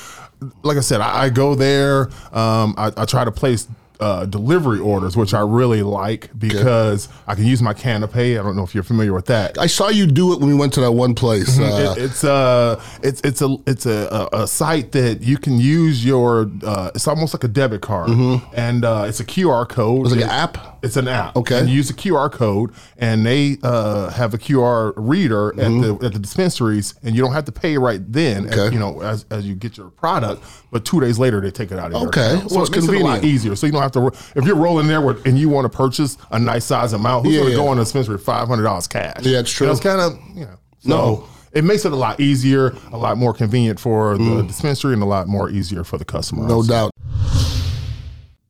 like 0.63 0.77
I 0.77 0.81
said, 0.81 1.01
I, 1.01 1.23
I 1.23 1.29
go 1.29 1.55
there. 1.55 2.03
Um, 2.31 2.75
I, 2.77 2.93
I 2.95 3.05
try 3.05 3.25
to 3.25 3.31
place 3.31 3.67
uh, 3.99 4.25
delivery 4.25 4.79
orders, 4.79 5.17
which 5.17 5.33
I 5.33 5.41
really 5.41 5.83
like 5.83 6.29
because 6.37 7.09
I 7.27 7.35
can 7.35 7.45
use 7.45 7.61
my 7.61 7.73
CanPay. 7.73 8.39
I 8.39 8.43
don't 8.43 8.55
know 8.55 8.63
if 8.63 8.73
you're 8.73 8.83
familiar 8.83 9.13
with 9.13 9.25
that. 9.25 9.57
I 9.57 9.67
saw 9.67 9.89
you 9.89 10.07
do 10.07 10.33
it 10.33 10.39
when 10.39 10.47
we 10.49 10.55
went 10.55 10.73
to 10.73 10.81
that 10.81 10.91
one 10.91 11.15
place. 11.15 11.59
Uh, 11.59 11.63
Mm-hmm. 11.69 11.99
It- 12.01 12.05
it's 12.09 12.23
a 12.23 12.81
it's 13.03 13.21
it's 13.21 13.41
a 13.41 13.57
it's 13.67 13.85
a, 13.85 14.29
a, 14.33 14.47
site 14.47 14.91
that 14.93 15.21
you 15.21 15.37
can 15.37 15.59
use 15.59 16.03
your 16.05 16.49
uh, 16.63 16.91
it's 16.95 17.07
almost 17.07 17.33
like 17.33 17.43
a 17.43 17.47
debit 17.47 17.81
card 17.81 18.09
and 18.53 18.83
uh, 18.85 19.05
it's 19.07 19.19
a 19.19 19.25
QR 19.25 19.67
code. 19.67 20.03
Was 20.03 20.13
it 20.13 20.17
an 20.23 20.23
It- 20.23 20.31
app? 20.79 20.85
It's 20.85 20.97
an 20.97 21.07
app. 21.07 21.35
Okay. 21.35 21.59
And 21.59 21.69
you 21.69 21.75
use 21.75 21.89
a 21.89 21.93
QR 21.93 22.31
code 22.31 22.71
and 22.97 23.25
they 23.25 23.57
uh, 23.63 24.09
have 24.11 24.33
a 24.33 24.37
QR 24.37 24.93
reader 24.95 25.49
at 25.59 25.69
the 25.69 25.99
at 26.03 26.13
the 26.13 26.19
dispensaries 26.19 26.95
and 27.03 27.15
you 27.15 27.21
don't 27.21 27.33
have 27.33 27.45
to 27.45 27.51
pay 27.51 27.77
right 27.77 28.01
then. 28.11 28.45
as- 28.47 28.59
Mm-hmm. 28.59 28.73
You 28.73 28.79
know 28.79 29.01
as, 29.01 29.25
as 29.31 29.45
you 29.47 29.55
get 29.55 29.77
your 29.77 29.89
product, 29.89 30.43
but 30.71 30.85
two 30.85 30.99
days 30.99 31.17
later 31.19 31.39
they 31.41 31.51
take 31.51 31.71
it 31.71 31.79
out 31.79 31.87
of 31.87 31.99
your 32.01 32.07
Okay. 32.09 32.33
account. 32.35 32.51
Well, 32.51 32.61
it's 32.61 32.69
it 32.69 32.73
makes 32.75 32.83
it 32.85 32.87
convenient. 32.87 33.23
easier. 33.23 33.55
So 33.55 33.65
you 33.67 33.71
don't 33.71 33.81
have 33.81 33.91
to. 33.93 34.07
If 34.35 34.45
you're 34.45 34.55
rolling 34.55 34.87
there 34.87 35.01
with, 35.01 35.25
and 35.25 35.37
you 35.39 35.49
want 35.49 35.65
to 35.71 35.75
purchase 35.75 36.17
a 36.31 36.39
nice 36.39 36.65
size 36.65 36.93
amount, 36.93 37.25
who's 37.25 37.33
Yeah, 37.35 37.41
going 37.41 37.51
to 37.53 37.57
yeah. 37.57 37.63
go 37.63 37.71
in 37.71 37.77
a 37.77 37.81
dispensary 37.81 38.15
with 38.15 38.23
five 38.23 38.47
hundred 38.47 38.63
dollars 38.63 38.87
cash? 38.87 39.21
Yeah, 39.21 39.39
it's 39.39 39.51
true. 39.51 39.65
You 39.67 39.69
know, 39.69 39.71
it's 39.73 39.81
kind 39.81 40.01
of 40.01 40.19
you 40.37 40.45
know. 40.45 40.55
So 40.79 40.89
No. 40.89 41.27
It 41.51 41.63
makes 41.63 41.83
it 41.83 41.91
a 41.91 41.95
lot 41.95 42.19
easier, 42.19 42.75
a 42.91 42.97
lot 42.97 43.17
more 43.17 43.33
convenient 43.33 43.79
for 43.79 44.15
the 44.19 44.43
dispensary, 44.43 44.93
and 44.93 45.01
a 45.01 45.05
lot 45.07 45.27
more 45.27 45.49
easier 45.49 45.83
for 45.83 45.97
the 45.97 46.05
customer. 46.05 46.43
Mm. 46.43 46.47
No 46.49 46.55
also. 46.55 46.69
doubt. 46.71 46.91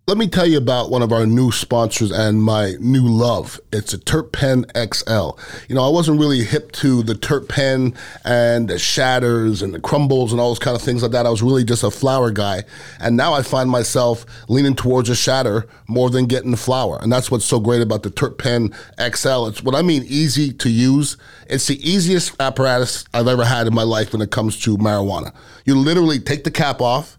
Let 0.10 0.18
me 0.18 0.26
tell 0.26 0.48
you 0.48 0.58
about 0.58 0.90
one 0.90 1.04
of 1.04 1.12
our 1.12 1.28
new 1.28 1.52
sponsors 1.52 2.10
and 2.10 2.42
my 2.42 2.74
new 2.80 3.08
love. 3.08 3.60
It's 3.72 3.94
a 3.94 4.00
Terp 4.00 4.32
Pen 4.32 4.66
XL. 4.76 5.38
You 5.68 5.76
know, 5.76 5.86
I 5.86 5.90
wasn't 5.90 6.20
really 6.20 6.44
hip 6.44 6.72
to 6.72 7.04
the 7.04 7.14
Terp 7.14 7.48
Pen 7.48 7.94
and 8.26 8.70
the 8.70 8.80
shatters 8.80 9.62
and 9.62 9.72
the 9.72 9.80
crumbles 9.80 10.32
and 10.32 10.42
all 10.42 10.50
those 10.50 10.58
kind 10.58 10.76
of 10.76 10.82
things 10.82 11.04
like 11.04 11.12
that. 11.12 11.28
I 11.28 11.30
was 11.30 11.44
really 11.44 11.64
just 11.64 11.84
a 11.84 11.92
flower 11.92 12.32
guy. 12.32 12.64
And 13.00 13.18
now 13.18 13.36
I 13.36 13.44
find 13.44 13.70
myself 13.70 14.26
leaning 14.48 14.74
towards 14.74 15.10
a 15.10 15.16
shatter 15.16 15.68
more 15.88 16.10
than 16.10 16.26
getting 16.26 16.50
the 16.50 16.58
flower. 16.58 16.98
And 17.00 17.14
that's 17.14 17.30
what's 17.30 17.46
so 17.46 17.60
great 17.60 17.84
about 17.84 18.02
the 18.02 18.10
Terp 18.10 18.40
Pen 18.40 18.74
XL. 19.00 19.46
It's 19.46 19.62
what 19.62 19.76
I 19.76 19.84
mean 19.84 20.02
easy 20.08 20.52
to 20.54 20.72
use. 20.72 21.18
It's 21.48 21.68
the 21.68 21.78
easiest 21.88 22.36
apparatus 22.42 23.06
I've 23.14 23.28
ever 23.28 23.46
had 23.46 23.68
in 23.68 23.76
my 23.76 23.84
life 23.84 24.12
when 24.12 24.24
it 24.24 24.32
comes 24.32 24.60
to 24.62 24.76
marijuana. 24.76 25.36
You 25.66 25.78
literally 25.78 26.18
take 26.18 26.46
the 26.46 26.52
cap 26.52 26.82
off 26.82 27.19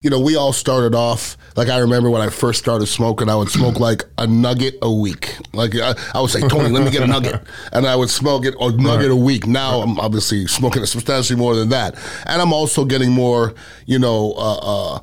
you 0.00 0.10
know, 0.10 0.20
we 0.20 0.36
all 0.36 0.52
started 0.52 0.94
off 0.94 1.38
like 1.56 1.68
I 1.68 1.78
remember 1.78 2.10
when 2.10 2.20
I 2.20 2.28
first 2.28 2.58
started 2.58 2.86
smoking, 2.86 3.28
I 3.28 3.36
would 3.36 3.48
smoke 3.48 3.78
like 3.78 4.04
a 4.18 4.26
nugget 4.26 4.76
a 4.82 4.92
week. 4.92 5.36
Like 5.52 5.74
I, 5.76 5.94
I 6.12 6.20
would 6.20 6.30
say, 6.30 6.40
Tony, 6.40 6.68
let 6.68 6.84
me 6.84 6.90
get 6.90 7.02
a 7.02 7.06
nugget, 7.06 7.40
and 7.72 7.86
I 7.86 7.94
would 7.94 8.10
smoke 8.10 8.44
it 8.44 8.54
a 8.60 8.72
nugget 8.72 9.10
a 9.10 9.16
week. 9.16 9.46
Now 9.46 9.80
I'm 9.80 9.98
obviously 10.00 10.46
smoking 10.46 10.84
substantially 10.86 11.38
more 11.38 11.54
than 11.54 11.68
that, 11.68 11.96
and 12.26 12.42
I'm 12.42 12.52
also 12.52 12.84
getting 12.84 13.12
more, 13.12 13.54
you 13.86 13.98
know. 13.98 14.34
Uh, 14.36 14.58
uh, 14.96 14.98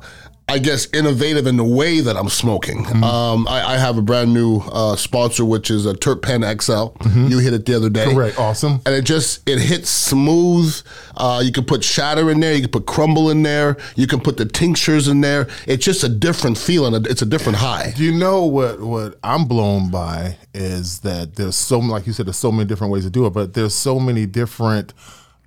I 0.52 0.58
guess, 0.58 0.86
innovative 0.92 1.46
in 1.46 1.56
the 1.56 1.64
way 1.64 2.00
that 2.00 2.14
I'm 2.14 2.28
smoking. 2.28 2.84
Mm-hmm. 2.84 3.02
Um, 3.02 3.48
I, 3.48 3.72
I 3.72 3.78
have 3.78 3.96
a 3.96 4.02
brand 4.02 4.34
new 4.34 4.58
uh, 4.70 4.96
sponsor, 4.96 5.46
which 5.46 5.70
is 5.70 5.86
a 5.86 5.94
Terp 5.94 6.20
Pen 6.20 6.42
XL. 6.60 6.88
You 7.26 7.38
hit 7.38 7.54
it 7.54 7.64
the 7.64 7.74
other 7.74 7.88
day. 7.88 8.04
Mm-hmm. 8.04 8.16
Correct. 8.16 8.38
Awesome. 8.38 8.82
And 8.84 8.94
it 8.94 9.06
just 9.06 9.48
it 9.48 9.58
hits 9.58 9.88
smooth. 9.88 10.78
Uh, 11.16 11.40
you 11.42 11.52
can 11.52 11.64
put 11.64 11.82
shatter 11.82 12.30
in 12.30 12.40
there. 12.40 12.52
You 12.52 12.60
can 12.60 12.70
put 12.70 12.84
crumble 12.84 13.30
in 13.30 13.42
there. 13.42 13.78
You 13.96 14.06
can 14.06 14.20
put 14.20 14.36
the 14.36 14.44
tinctures 14.44 15.08
in 15.08 15.22
there. 15.22 15.48
It's 15.66 15.86
just 15.86 16.04
a 16.04 16.08
different 16.10 16.58
feeling. 16.58 17.02
It's 17.08 17.22
a 17.22 17.26
different 17.26 17.56
high. 17.56 17.94
Do 17.96 18.04
you 18.04 18.12
know 18.12 18.44
what 18.44 18.78
what 18.82 19.18
I'm 19.24 19.46
blown 19.46 19.90
by 19.90 20.36
is 20.52 21.00
that 21.00 21.36
there's 21.36 21.56
so 21.56 21.78
like 21.78 22.06
you 22.06 22.12
said 22.12 22.26
there's 22.26 22.36
so 22.36 22.52
many 22.52 22.68
different 22.68 22.92
ways 22.92 23.04
to 23.04 23.10
do 23.10 23.24
it, 23.24 23.30
but 23.30 23.54
there's 23.54 23.74
so 23.74 23.98
many 23.98 24.26
different 24.26 24.92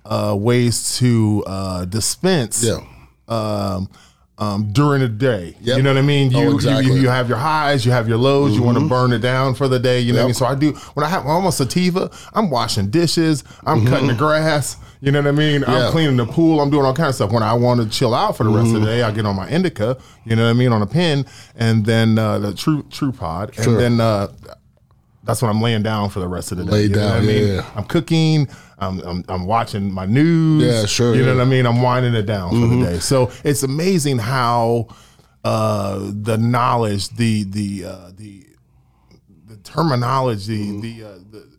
uh, 0.04 0.36
ways 0.36 0.98
to 0.98 1.44
uh, 1.46 1.84
dispense. 1.84 2.64
Yeah. 2.64 2.80
Um, 3.28 3.88
um, 4.38 4.70
during 4.72 5.00
the 5.00 5.08
day, 5.08 5.56
Yep. 5.62 5.76
you 5.78 5.82
know 5.82 5.94
what 5.94 5.98
I 5.98 6.02
mean. 6.02 6.34
Oh, 6.34 6.40
You, 6.42 6.54
exactly. 6.54 6.86
you 6.92 7.00
you 7.00 7.08
have 7.08 7.28
your 7.28 7.38
highs, 7.38 7.86
you 7.86 7.92
have 7.92 8.06
your 8.08 8.18
lows. 8.18 8.54
You 8.54 8.62
want 8.62 8.78
to 8.78 8.86
burn 8.86 9.12
it 9.12 9.20
down 9.20 9.54
for 9.54 9.66
the 9.66 9.78
day. 9.78 10.00
You 10.00 10.12
know 10.12 10.18
what 10.18 10.24
I 10.24 10.26
mean. 10.26 10.34
So 10.34 10.44
I 10.46 10.54
do 10.54 10.72
when 10.94 11.04
I 11.06 11.08
have 11.08 11.26
I'm 11.26 11.46
a 11.46 11.52
sativa. 11.52 12.10
I'm 12.34 12.50
washing 12.50 12.90
dishes. 12.90 13.44
I'm 13.64 13.86
cutting 13.86 14.08
the 14.08 14.14
grass. 14.14 14.76
You 15.00 15.12
know 15.12 15.20
what 15.20 15.28
I 15.28 15.32
mean. 15.32 15.60
Mm-hmm. 15.62 15.70
Yeah. 15.70 15.86
I'm 15.86 15.90
cleaning 15.92 16.16
the 16.16 16.26
pool. 16.26 16.60
I'm 16.60 16.68
doing 16.70 16.84
all 16.84 16.94
kinds 16.94 17.08
of 17.10 17.14
stuff. 17.16 17.32
When 17.32 17.42
I 17.42 17.54
want 17.54 17.80
to 17.82 17.88
chill 17.88 18.14
out 18.14 18.36
for 18.36 18.44
the 18.44 18.50
rest 18.50 18.68
of 18.68 18.74
Mm-hmm. 18.76 18.84
the 18.84 18.90
day, 18.90 19.02
I 19.02 19.10
get 19.10 19.24
on 19.26 19.36
my 19.36 19.48
indica. 19.48 19.96
You 20.24 20.36
know 20.36 20.44
what 20.44 20.50
I 20.50 20.54
mean 20.54 20.72
on 20.72 20.82
a 20.82 20.86
pen, 20.86 21.24
and 21.54 21.86
then 21.86 22.18
uh, 22.18 22.38
the 22.38 22.52
true 22.54 22.84
true 22.90 23.12
pod, 23.12 23.54
Sure. 23.54 23.64
and 23.72 23.78
then 23.80 24.00
uh, 24.00 24.28
that's 25.26 25.42
when 25.42 25.50
I'm 25.50 25.60
laying 25.60 25.82
down 25.82 26.08
for 26.10 26.20
the 26.20 26.28
rest 26.28 26.52
of 26.52 26.58
the 26.58 26.64
day. 26.64 26.70
Lay 26.70 26.82
you 26.84 26.88
know 26.90 26.94
down, 27.00 27.10
what 27.10 27.22
I 27.22 27.26
mean? 27.26 27.48
yeah. 27.56 27.70
I'm 27.76 27.84
cooking. 27.84 28.48
I'm, 28.78 29.00
I'm 29.00 29.24
I'm 29.28 29.46
watching 29.46 29.90
my 29.92 30.06
news. 30.06 30.62
Yeah, 30.62 30.86
sure, 30.86 31.14
You 31.14 31.22
know 31.22 31.26
yeah. 31.28 31.30
Mm-hmm. 31.32 31.38
what 31.38 31.46
I 31.46 31.50
mean? 31.50 31.66
I'm 31.66 31.82
winding 31.82 32.14
it 32.14 32.26
down 32.26 32.50
for 32.50 32.66
the 32.76 32.84
day. 32.84 32.98
So 33.00 33.30
it's 33.44 33.62
amazing 33.62 34.18
how 34.18 34.88
uh, 35.44 36.10
the 36.12 36.36
knowledge, 36.38 37.08
the 37.10 37.44
the 37.44 37.84
uh, 37.86 38.10
the 38.16 38.44
the 39.46 39.56
terminology, 39.58 40.66
Mm-hmm. 40.66 40.80
the, 40.80 41.04
uh, 41.04 41.18
the 41.30 41.55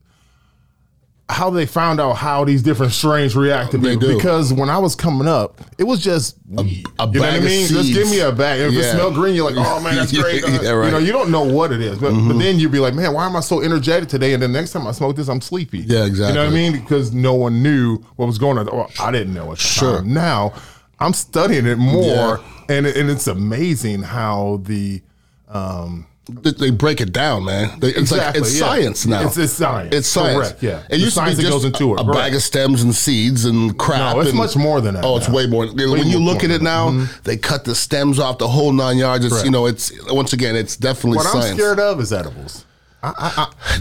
how 1.30 1.50
they 1.50 1.66
found 1.66 2.00
out 2.00 2.14
how 2.14 2.46
these 2.46 2.64
different 2.64 2.94
strains 2.94 3.36
react 3.36 3.72
to 3.72 3.78
do. 3.78 4.00
Because 4.00 4.54
when 4.54 4.70
I 4.70 4.78
was 4.78 4.96
coming 4.96 5.28
up, 5.28 5.60
it 5.78 5.84
was 5.84 6.02
just 6.02 6.38
weed. 6.48 6.86
a 7.00 7.06
you 7.08 7.14
know 7.14 7.20
what 7.20 7.32
bag 7.32 7.42
I 7.42 7.46
mean? 7.46 7.68
Just 7.68 7.94
give 7.94 8.10
me 8.10 8.22
a 8.22 8.32
bag. 8.32 8.62
If 8.62 8.72
it 8.72 8.76
Yeah. 8.76 8.94
smelled 8.94 9.14
green, 9.16 9.36
you're 9.36 9.52
like, 9.52 9.58
oh 9.58 9.82
man, 9.82 9.96
that's 9.96 10.12
great. 10.18 10.42
Yeah, 10.42 10.48
Uh, 10.48 10.52
right. 10.54 10.64
Mm-hmm. 10.64 10.86
You 10.86 10.92
know, 10.92 10.98
you 11.00 11.12
don't 11.12 11.30
know 11.30 11.44
what 11.44 11.74
it 11.74 11.82
is, 11.82 11.98
but, 12.00 12.12
but 12.14 12.38
then 12.40 12.60
you'd 12.60 12.72
be 12.72 12.80
like, 12.80 12.94
man, 12.94 13.14
why 13.14 13.26
am 13.26 13.36
I 13.36 13.42
so 13.42 13.62
energetic 13.62 14.08
today? 14.08 14.34
And 14.34 14.42
then 14.42 14.54
next 14.54 14.72
time 14.72 14.88
I 14.88 14.92
smoke 14.94 15.18
this, 15.18 15.28
I'm 15.28 15.42
sleepy. 15.42 15.80
Yeah, 15.80 16.06
exactly. 16.06 16.28
You 16.30 16.34
know 16.36 16.46
what 16.46 16.52
I 16.52 16.72
mean? 16.72 16.72
Because 16.80 17.12
no 17.12 17.34
one 17.34 17.62
knew 17.62 17.98
what 18.16 18.26
was 18.28 18.38
going 18.38 18.58
on. 18.58 18.66
Well, 18.68 18.90
I 19.02 19.12
didn't 19.12 19.34
know 19.34 19.50
the 19.50 19.58
Sure. 19.58 19.98
time. 19.98 20.14
Now 20.14 20.54
I'm 21.00 21.14
studying 21.14 21.66
it 21.66 21.78
more, 21.78 22.40
Yeah. 22.40 22.40
and 22.70 22.88
and 22.88 23.10
it's 23.10 23.28
amazing 23.28 24.02
how 24.04 24.62
the 24.64 25.02
um, 25.50 26.08
They- 26.30 26.72
break 26.72 27.00
it 27.00 27.14
down, 27.14 27.46
man. 27.46 27.80
They, 27.80 27.90
it's 27.90 28.12
like 28.12 28.36
it's 28.36 28.54
yeah. 28.60 28.66
science 28.68 29.06
now. 29.06 29.20
It's- 29.20 29.38
it's 29.38 29.54
science. 29.54 29.96
It's 29.96 30.08
science. 30.08 30.38
Correct, 30.50 30.64
yeah. 30.64 30.80
It 30.90 30.90
The 30.90 30.98
used 31.00 31.16
to 31.18 31.24
be 31.24 31.30
just 31.36 31.42
goes 31.50 31.64
into 31.66 31.94
it, 31.96 32.02
a 32.02 32.04
right. 32.04 32.14
bag 32.14 32.36
of 32.36 32.42
stems 32.44 32.84
and 32.84 32.94
seeds 32.94 33.46
and 33.46 33.78
crap. 33.80 34.16
No, 34.16 34.20
it's 34.22 34.30
and- 34.30 34.38
much 34.38 34.56
more 34.58 34.82
than 34.82 34.96
that 34.96 35.06
Oh, 35.06 35.18
it's 35.18 35.28
now. 35.30 35.36
way 35.36 35.48
more. 35.48 35.66
when 35.68 36.08
you 36.08 36.20
look 36.20 36.44
at 36.44 36.52
it 36.52 36.62
now, 36.62 37.06
they 37.24 37.38
cut 37.38 37.64
the 37.64 37.76
stems 37.76 38.20
off 38.20 38.38
the 38.40 38.48
whole 38.48 38.72
nine 38.74 38.98
yards. 38.98 39.24
It's 39.26 39.34
Correct. 39.34 39.46
you 39.46 39.52
know, 39.52 39.66
it's 39.68 39.92
once 40.12 40.34
again, 40.34 40.56
it's 40.56 40.76
definitely 40.76 41.18
what 41.18 41.28
science. 41.28 41.52
I'm 41.52 41.56
scared 41.58 41.80
of 41.80 42.00
is 42.02 42.12
edibles. 42.12 42.66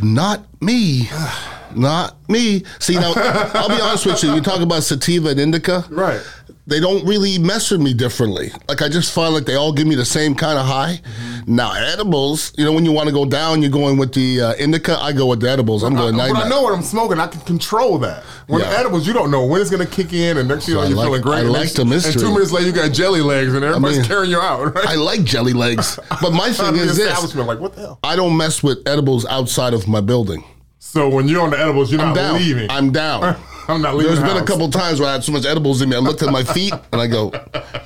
Not 0.02 0.46
me. 0.62 1.08
Not 1.74 2.16
me. 2.30 2.62
See 2.78 2.94
now, 2.94 3.12
I'll 3.16 3.68
be 3.68 3.80
honest 3.80 4.06
with 4.06 4.22
you. 4.22 4.34
You 4.34 4.40
talk 4.40 4.60
about 4.60 4.82
sativa 4.84 5.30
and 5.30 5.40
indica, 5.40 5.84
Right. 5.90 6.20
They 6.68 6.80
don't 6.80 7.06
really 7.06 7.38
mess 7.38 7.70
with 7.70 7.80
me 7.80 7.94
differently. 7.94 8.50
Like 8.68 8.82
I 8.82 8.88
just 8.88 9.12
find 9.14 9.32
like 9.34 9.44
they 9.44 9.54
all 9.54 9.72
give 9.72 9.86
me 9.86 9.94
the 9.94 10.04
same 10.04 10.34
kind 10.34 10.58
of 10.58 10.66
high. 10.66 11.00
Mm-hmm. 11.02 11.35
Now 11.48 11.72
edibles, 11.74 12.52
you 12.58 12.64
know, 12.64 12.72
when 12.72 12.84
you 12.84 12.90
want 12.90 13.06
to 13.08 13.12
go 13.14 13.24
down, 13.24 13.62
you're 13.62 13.70
going 13.70 13.98
with 13.98 14.12
the 14.12 14.40
uh, 14.40 14.54
indica. 14.54 14.98
I 15.00 15.12
go 15.12 15.26
with 15.26 15.38
the 15.40 15.48
edibles. 15.48 15.84
I'm 15.84 15.94
going 15.94 16.18
I, 16.18 16.32
but 16.32 16.46
I 16.46 16.48
know 16.48 16.62
what 16.62 16.74
I'm 16.74 16.82
smoking. 16.82 17.20
I 17.20 17.28
can 17.28 17.40
control 17.42 17.98
that. 17.98 18.24
When 18.48 18.62
Yeah. 18.62 18.74
edibles, 18.80 19.06
you 19.06 19.12
don't 19.12 19.30
know 19.30 19.44
when 19.46 19.60
it's 19.60 19.70
going 19.70 19.86
to 19.86 19.92
kick 19.92 20.12
in, 20.12 20.38
and 20.38 20.48
next 20.48 20.66
thing 20.66 20.74
you 20.74 20.80
know, 20.80 20.88
you're 20.88 20.96
feeling 21.04 21.22
great. 21.22 21.36
I 21.36 21.40
and 21.42 21.50
like 21.52 21.60
next- 21.62 21.76
the 21.76 21.84
mystery. 21.84 22.12
And 22.14 22.20
two 22.20 22.32
minutes 22.32 22.50
later, 22.50 22.66
you 22.66 22.72
got 22.72 22.90
jelly 22.92 23.20
legs, 23.20 23.54
and 23.54 23.64
everybody's 23.64 23.98
mean, 23.98 24.06
carrying 24.06 24.32
you 24.32 24.40
out. 24.40 24.74
Right? 24.74 24.86
I 24.88 24.94
like 24.96 25.22
jelly 25.22 25.52
legs, 25.52 26.00
but 26.20 26.32
my 26.32 26.50
thing 26.50 26.74
is 26.76 26.96
this: 26.96 27.34
like 27.36 27.60
what 27.60 27.74
the 27.76 27.80
hell? 27.82 27.98
I 28.02 28.16
don't 28.16 28.36
mess 28.36 28.64
with 28.64 28.78
edibles 28.88 29.24
outside 29.26 29.72
of 29.72 29.86
my 29.86 30.00
building. 30.00 30.42
So 30.80 31.08
when 31.08 31.28
you're 31.28 31.42
on 31.42 31.50
the 31.50 31.60
edibles, 31.60 31.92
you're 31.92 32.00
I'm 32.00 32.08
not 32.08 32.16
down. 32.16 32.34
leaving. 32.38 32.70
I'm 32.70 32.90
down. 32.90 33.36
I'm 33.68 33.82
not 33.82 33.94
leaving. 33.94 34.14
There's 34.14 34.20
the 34.20 34.34
been 34.34 34.42
a 34.42 34.46
couple 34.46 34.70
times 34.70 35.00
where 35.00 35.08
I 35.08 35.12
had 35.12 35.24
so 35.24 35.32
much 35.32 35.44
edibles 35.44 35.82
in 35.82 35.88
me. 35.88 35.96
I 35.96 35.98
looked 35.98 36.22
at 36.22 36.30
my 36.30 36.44
feet 36.44 36.72
and 36.92 37.00
I 37.00 37.06
go, 37.06 37.32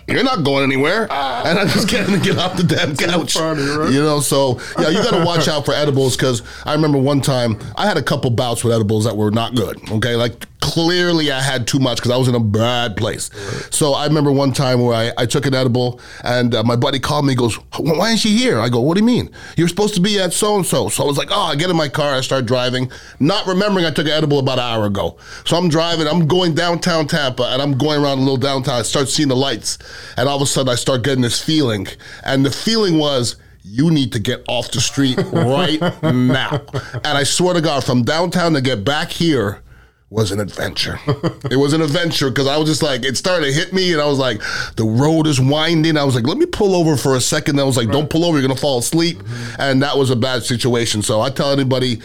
"You're 0.07 0.25
not 0.25 0.45
going 0.45 0.65
anywhere," 0.65 1.07
ah. 1.11 1.43
and 1.45 1.59
I 1.59 1.65
just 1.65 1.89
can't 1.89 2.23
get 2.23 2.39
off 2.39 2.57
the 2.57 2.63
damn 2.63 2.97
couch. 2.97 3.35
funny, 3.35 3.63
right? 3.63 3.93
You 3.93 4.03
know, 4.03 4.21
so 4.21 4.61
yeah, 4.79 4.89
you 4.89 5.03
got 5.03 5.19
to 5.19 5.25
watch 5.25 5.49
out 5.49 5.65
for 5.65 5.73
edibles 5.73 6.17
because 6.17 6.43
I 6.65 6.73
remember 6.75 6.99
one 6.99 7.21
time 7.21 7.59
I 7.77 7.87
had 7.87 7.97
a 7.97 8.03
couple 8.03 8.31
bouts 8.31 8.63
with 8.63 8.75
edibles 8.75 9.05
that 9.05 9.17
were 9.17 9.31
not 9.31 9.55
good. 9.55 9.79
Okay, 9.91 10.17
like 10.17 10.47
clearly 10.73 11.33
I 11.33 11.41
had 11.41 11.67
too 11.67 11.79
much 11.79 11.97
because 11.99 12.11
I 12.11 12.17
was 12.17 12.29
in 12.29 12.35
a 12.35 12.41
bad 12.41 12.97
place. 12.97 13.31
So 13.71 13.93
I 13.93 14.07
remember 14.07 14.31
one 14.31 14.53
time 14.53 14.81
where 14.81 14.95
I, 14.95 15.12
I 15.23 15.27
took 15.27 15.47
an 15.47 15.55
edible 15.55 16.00
and 16.23 16.55
uh, 16.55 16.62
my 16.62 16.77
buddy 16.77 16.99
called 16.99 17.27
me. 17.27 17.33
He 17.33 17.37
goes, 17.37 17.57
"Why 17.77 18.09
isn't 18.09 18.19
she 18.19 18.37
here?" 18.37 18.61
I 18.61 18.69
go, 18.69 18.81
"What 18.81 18.95
do 18.95 19.00
you 19.00 19.07
mean? 19.07 19.31
You're 19.57 19.69
supposed 19.69 19.95
to 19.95 20.00
be 20.00 20.21
at 20.21 20.33
so 20.33 20.57
and 20.57 20.65
so." 20.65 20.89
So 20.89 21.03
I 21.03 21.07
was 21.07 21.19
like, 21.19 21.29
"Oh," 21.31 21.43
I 21.43 21.57
get 21.57 21.71
in 21.71 21.77
my 21.77 21.89
car, 21.89 22.15
I 22.15 22.21
start 22.21 22.47
driving, 22.47 22.91
not 23.19 23.47
remembering 23.47 23.85
I 23.85 23.91
took 23.91 24.07
an 24.07 24.12
edible 24.12 24.39
about 24.39 24.59
an 24.59 24.65
hour 24.65 24.87
ago. 24.87 25.17
So 25.45 25.57
I'm 25.57 25.69
driving, 25.69 26.07
I'm 26.07 26.27
going 26.27 26.55
downtown 26.55 27.07
Tampa, 27.07 27.45
and 27.45 27.61
I'm 27.61 27.77
going 27.77 28.00
around 28.03 28.19
a 28.19 28.23
little 28.23 28.37
downtown. 28.37 28.81
I 28.81 28.83
start 28.83 29.09
seeing 29.09 29.29
the 29.29 29.37
lights, 29.37 29.79
and 30.17 30.29
all 30.29 30.37
of 30.37 30.43
a 30.43 30.47
sudden 30.47 30.73
I 30.73 30.77
start 30.77 31.03
getting 31.03 31.23
this 31.23 31.43
feeling, 31.43 31.89
and 32.25 32.47
the 32.47 32.50
feeling 32.50 32.99
was 32.99 33.37
you 33.62 33.91
need 33.91 34.12
to 34.12 34.19
get 34.19 34.45
off 34.49 34.71
the 34.71 34.81
street 34.81 35.19
right 35.33 35.81
now. 36.03 36.62
And 36.95 37.19
I 37.19 37.25
swear 37.25 37.55
to 37.55 37.61
God, 37.61 37.85
from 37.85 38.05
downtown 38.05 38.53
to 38.55 38.61
get 38.61 38.85
back 38.85 39.11
here 39.11 39.62
was 40.11 40.33
an 40.33 40.40
adventure. 40.40 40.99
it 41.50 41.57
was 41.57 41.73
an 41.73 41.81
adventure 41.81 42.29
because 42.31 42.49
I 42.49 42.57
was 42.57 42.69
just 42.69 42.83
like, 42.83 43.05
it 43.05 43.17
started 43.17 43.47
to 43.47 43.52
hit 43.52 43.73
me, 43.73 43.93
and 43.93 44.02
I 44.02 44.07
was 44.07 44.19
like, 44.19 44.43
the 44.75 44.85
road 44.85 45.29
is 45.29 45.40
winding. 45.40 45.97
I 45.97 46.02
was 46.02 46.17
like, 46.17 46.26
let 46.26 46.37
me 46.37 46.47
pull 46.47 46.75
over 46.75 46.97
for 46.97 47.14
a 47.14 47.21
second. 47.21 47.61
I 47.61 47.64
was 47.64 47.76
like, 47.76 47.90
don't 47.90 48.11
pull 48.11 48.25
over, 48.25 48.38
you're 48.38 48.47
gonna 48.47 48.61
fall 48.61 48.81
asleep. 48.81 49.19
Mm-hmm. 49.19 49.61
And 49.61 49.83
that 49.83 49.97
was 49.97 50.11
a 50.11 50.17
bad 50.17 50.43
situation. 50.43 51.02
So 51.02 51.21
I 51.21 51.31
tell 51.31 51.52
anybody, 51.52 52.00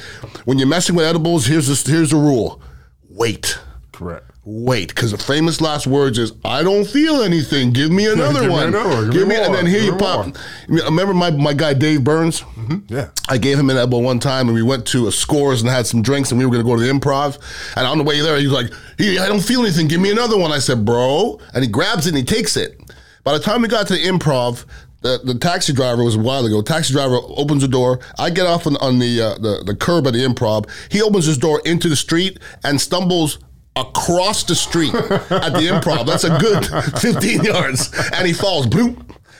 when 0.45 0.59
you're 0.59 0.67
messing 0.67 0.95
with 0.95 1.05
edibles, 1.05 1.47
here's 1.47 1.67
this, 1.67 1.85
here's 1.85 2.12
the 2.12 2.17
rule: 2.17 2.62
wait. 3.09 3.59
Correct. 3.91 4.29
Wait, 4.47 4.89
because 4.89 5.09
the 5.11 5.17
famous 5.17 5.59
last 5.59 5.87
words 5.87 6.19
is, 6.19 6.31
"I 6.45 6.61
don't 6.61 6.85
feel 6.85 7.23
anything. 7.23 7.71
Give 7.71 7.91
me 7.91 8.05
another 8.11 8.41
Give 8.41 8.49
me 8.49 8.49
one. 8.55 8.67
another 8.67 8.89
one. 8.89 9.09
Give 9.09 9.27
me 9.27 9.35
and 9.35 9.47
more. 9.47 9.55
then 9.55 9.65
here 9.65 9.77
Give 9.79 9.85
you 9.85 9.91
me 9.93 9.97
pop. 9.97 10.37
Remember 10.67 11.15
my 11.15 11.31
my 11.31 11.53
guy 11.53 11.73
Dave 11.73 12.03
Burns? 12.03 12.43
Yeah. 12.87 13.09
I 13.27 13.39
gave 13.39 13.57
him 13.57 13.69
an 13.71 13.77
elbow 13.77 13.97
one 13.99 14.19
time, 14.19 14.47
and 14.47 14.53
we 14.55 14.61
went 14.61 14.85
to 14.87 15.07
a 15.07 15.11
Scores 15.11 15.61
and 15.61 15.69
had 15.69 15.87
some 15.87 16.03
drinks, 16.03 16.29
and 16.31 16.37
we 16.39 16.45
were 16.45 16.51
going 16.51 16.63
to 16.63 16.69
go 16.69 16.75
to 16.75 16.81
the 16.83 16.91
Improv. 16.91 17.39
And 17.75 17.87
on 17.87 17.97
the 17.97 18.03
way 18.03 18.21
there, 18.21 18.37
he 18.37 18.45
was 18.47 18.53
like, 18.53 18.71
"Hey, 18.99 19.17
I 19.17 19.27
don't 19.27 19.43
feel 19.43 19.61
anything. 19.61 19.87
Give 19.87 19.99
me 19.99 20.11
another 20.11 20.37
one." 20.37 20.51
I 20.51 20.59
said, 20.59 20.85
"Bro," 20.85 21.39
and 21.55 21.63
he 21.63 21.69
grabs 21.69 22.05
it 22.05 22.09
and 22.09 22.17
he 22.17 22.23
takes 22.23 22.55
it. 22.55 22.79
By 23.23 23.33
the 23.35 23.43
time 23.43 23.63
we 23.63 23.67
got 23.67 23.87
to 23.87 23.93
the 23.93 24.03
Improv. 24.03 24.65
The, 25.01 25.19
the 25.23 25.35
taxi 25.35 25.71
driver 25.71 26.03
was 26.03 26.15
a 26.15 26.19
while 26.19 26.43
ago. 26.47 26.63
Taxi 26.63 26.91
driver 26.91 27.19
opens 27.37 27.61
the 27.61 27.67
door. 27.67 27.99
I 28.17 28.31
get 28.31 28.47
off 28.47 28.65
on, 28.65 28.75
on 28.77 28.97
the, 28.97 29.21
uh, 29.21 29.35
the 29.35 29.61
the 29.63 29.75
curb 29.75 30.07
at 30.07 30.13
the 30.13 30.25
improv. 30.25 30.67
He 30.89 30.99
opens 30.99 31.25
his 31.27 31.37
door 31.37 31.61
into 31.63 31.89
the 31.89 31.95
street 31.95 32.39
and 32.63 32.81
stumbles 32.81 33.37
across 33.75 34.44
the 34.44 34.55
street 34.55 34.94
at 34.94 35.10
the 35.53 35.67
improv. 35.72 36.05
That's 36.05 36.24
a 36.24 36.38
good 36.38 36.65
15 37.01 37.44
yards. 37.44 37.91
And 38.13 38.25
he 38.27 38.34
falls. 38.34 38.67
Bloop. 38.67 38.98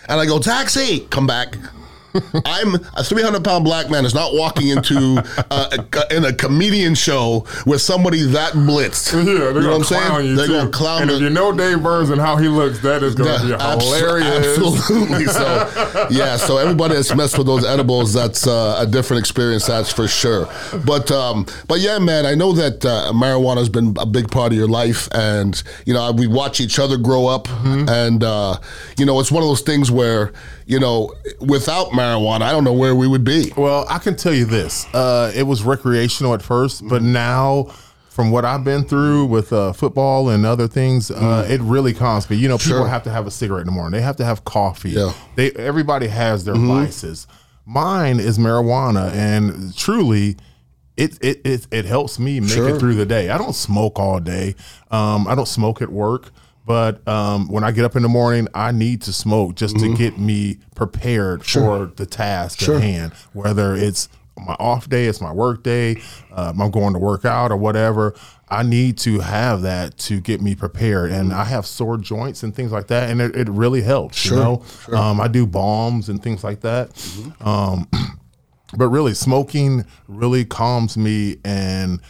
And 0.08 0.20
I 0.20 0.26
go, 0.26 0.40
taxi, 0.40 1.00
come 1.10 1.26
back. 1.26 1.56
I'm 2.46 2.76
a 2.96 3.04
300 3.04 3.44
pound 3.44 3.64
black 3.66 3.90
man 3.90 4.06
is 4.06 4.14
not 4.14 4.34
walking 4.34 4.70
into 4.70 5.22
uh, 5.52 5.78
a, 5.94 6.16
in 6.16 6.26
a 6.26 6.34
comedian 6.34 6.96
show 6.96 7.46
with 7.66 7.82
somebody 7.82 8.22
that 8.28 8.54
blitzed. 8.54 9.14
Yeah, 9.14 9.24
they're 9.24 9.54
you 9.56 9.62
know 9.62 9.78
what 9.78 9.78
I'm 9.78 9.84
saying? 9.84 10.26
you 10.28 10.36
they're 10.36 10.48
going 10.48 10.72
to 10.72 10.78
clown 10.78 11.02
And 11.04 11.10
the- 11.12 11.16
if 11.16 11.22
you 11.22 11.30
know 11.30 11.52
Dave 11.52 11.82
Burns 11.84 12.10
and 12.10 12.20
how 12.22 12.38
he 12.38 12.48
looks, 12.48 12.80
that 12.82 13.04
is 13.04 13.16
going 13.16 13.40
to 13.40 13.46
be 13.48 13.54
abso- 13.54 13.82
hilarious. 13.82 14.58
Absolutely. 14.58 15.26
So, 15.26 16.08
yeah. 16.12 16.38
So 16.38 16.58
everybody 16.58 16.96
that's 16.96 17.14
messed 17.16 17.38
with 17.38 17.48
those 17.48 17.66
edibles, 17.66 18.14
that's 18.14 18.48
uh, 18.48 18.78
a 18.80 18.86
different 18.86 19.20
experience. 19.20 19.66
That's 19.66 19.92
for 19.92 20.08
sure. 20.08 20.48
But, 20.86 21.12
um, 21.12 21.46
but 21.68 21.80
yeah, 21.80 22.00
man, 22.00 22.26
I 22.26 22.36
know 22.36 22.54
that 22.54 22.86
uh, 22.86 23.12
marijuana 23.14 23.58
has 23.58 23.70
been 23.70 23.96
a 24.00 24.06
big 24.06 24.30
part 24.32 24.52
of 24.52 24.58
your 24.58 24.68
life, 24.68 25.08
and 25.14 25.62
you 25.86 25.94
know 25.94 26.12
we 26.12 26.28
watch 26.28 26.60
each 26.62 26.80
other 26.80 26.98
grow 26.98 27.28
up, 27.28 27.46
Mm-hmm. 27.46 27.90
and 27.90 28.24
uh, 28.24 28.58
you 28.98 29.06
know 29.06 29.20
it's 29.20 29.32
one 29.32 29.42
of 29.44 29.50
those 29.50 29.62
things 29.62 29.90
where 29.92 30.32
you 30.66 30.80
know 30.80 31.14
without 31.40 31.88
marijuana, 31.90 32.05
I 32.14 32.52
don't 32.52 32.64
know 32.64 32.74
where 32.74 32.96
we 32.96 33.08
would 33.08 33.24
be. 33.24 33.52
Well, 33.58 33.86
I 33.90 33.98
can 34.00 34.16
tell 34.16 34.34
you 34.34 34.46
this: 34.46 34.86
uh, 34.94 35.32
it 35.36 35.44
was 35.44 35.64
recreational 35.64 36.34
at 36.34 36.42
first, 36.42 36.88
but 36.88 37.02
now, 37.02 37.64
from 38.10 38.32
what 38.32 38.46
I've 38.46 38.64
been 38.64 38.84
through 38.86 39.26
with 39.26 39.52
uh, 39.52 39.74
football 39.74 40.30
and 40.30 40.46
other 40.46 40.68
things, 40.68 41.12
uh, 41.12 41.46
it 41.50 41.62
really 41.62 41.94
calms 41.94 42.30
me. 42.30 42.38
You 42.38 42.48
know, 42.48 42.58
people 42.58 42.80
Sure. 42.80 42.88
have 42.88 43.04
to 43.04 43.10
have 43.12 43.28
a 43.28 43.32
cigarette 43.32 43.62
in 43.62 43.68
the 43.68 43.72
morning. 43.74 43.98
They 44.00 44.04
have 44.06 44.16
to 44.18 44.26
have 44.26 44.44
coffee. 44.46 44.92
Yeah. 44.92 45.12
They 45.36 45.52
everybody 45.52 46.08
has 46.08 46.46
their 46.46 46.56
vices. 46.56 47.28
Mine 47.66 48.20
is 48.20 48.38
marijuana, 48.38 49.12
and 49.14 49.76
truly. 49.76 50.38
It, 50.98 51.18
it, 51.22 51.42
it, 51.44 51.68
it 51.72 51.84
helps 51.84 52.20
me 52.20 52.40
make 52.40 52.52
Sure. 52.52 52.70
it 52.70 52.80
through 52.80 52.96
the 52.96 53.06
day. 53.06 53.30
I 53.30 53.38
don't 53.38 53.52
smoke 53.54 54.00
all 54.00 54.22
day. 54.22 54.56
Um, 54.92 55.28
I 55.28 55.36
don't 55.36 55.46
smoke 55.46 55.82
at 55.82 55.90
work, 55.90 56.32
But 56.66 57.08
um, 57.08 57.48
when 57.48 57.64
I 57.64 57.72
get 57.72 57.86
up 57.86 57.96
in 57.96 58.02
the 58.02 58.10
morning, 58.10 58.48
I 58.56 58.72
need 58.72 59.02
to 59.04 59.14
smoke 59.14 59.56
just 59.56 59.78
to 59.80 59.96
get 59.96 60.18
me 60.18 60.58
prepared 60.76 61.46
for 61.46 61.86
the 61.96 62.06
task 62.08 62.60
Sure. 62.60 62.78
at 62.78 62.82
hand. 62.82 63.14
Whether 63.34 63.76
it's 63.76 64.10
my 64.38 64.56
off 64.60 64.90
day, 64.90 65.06
it's 65.06 65.22
my 65.22 65.32
work 65.32 65.64
day, 65.64 66.02
um, 66.34 66.60
I'm 66.62 66.72
going 66.72 66.94
to 66.94 67.00
work 67.00 67.24
out 67.24 67.52
or 67.52 67.58
whatever. 67.58 68.16
I 68.50 68.64
need 68.64 68.98
to 69.00 69.20
have 69.20 69.62
that 69.62 69.98
to 70.00 70.20
get 70.20 70.42
me 70.42 70.56
prepared, 70.56 71.12
and 71.12 71.32
I 71.34 71.46
have 71.46 71.66
sore 71.66 71.98
joints 71.98 72.44
and 72.44 72.54
things 72.54 72.72
like 72.72 72.88
that, 72.88 73.10
and 73.10 73.22
it, 73.22 73.36
it 73.36 73.48
really 73.50 73.82
helps. 73.82 74.18
Sure, 74.18 74.36
You 74.38 74.44
know, 74.92 74.98
um, 74.98 75.22
I 75.22 75.28
do 75.28 75.46
balms 75.48 76.10
and 76.10 76.22
things 76.22 76.44
like 76.44 76.62
that. 76.62 76.90
Um, 77.42 77.88
but 78.78 78.90
really, 78.90 79.14
smoking 79.14 79.86
really 80.08 80.44
calms 80.46 80.98
me 80.98 81.38
and 81.46 82.02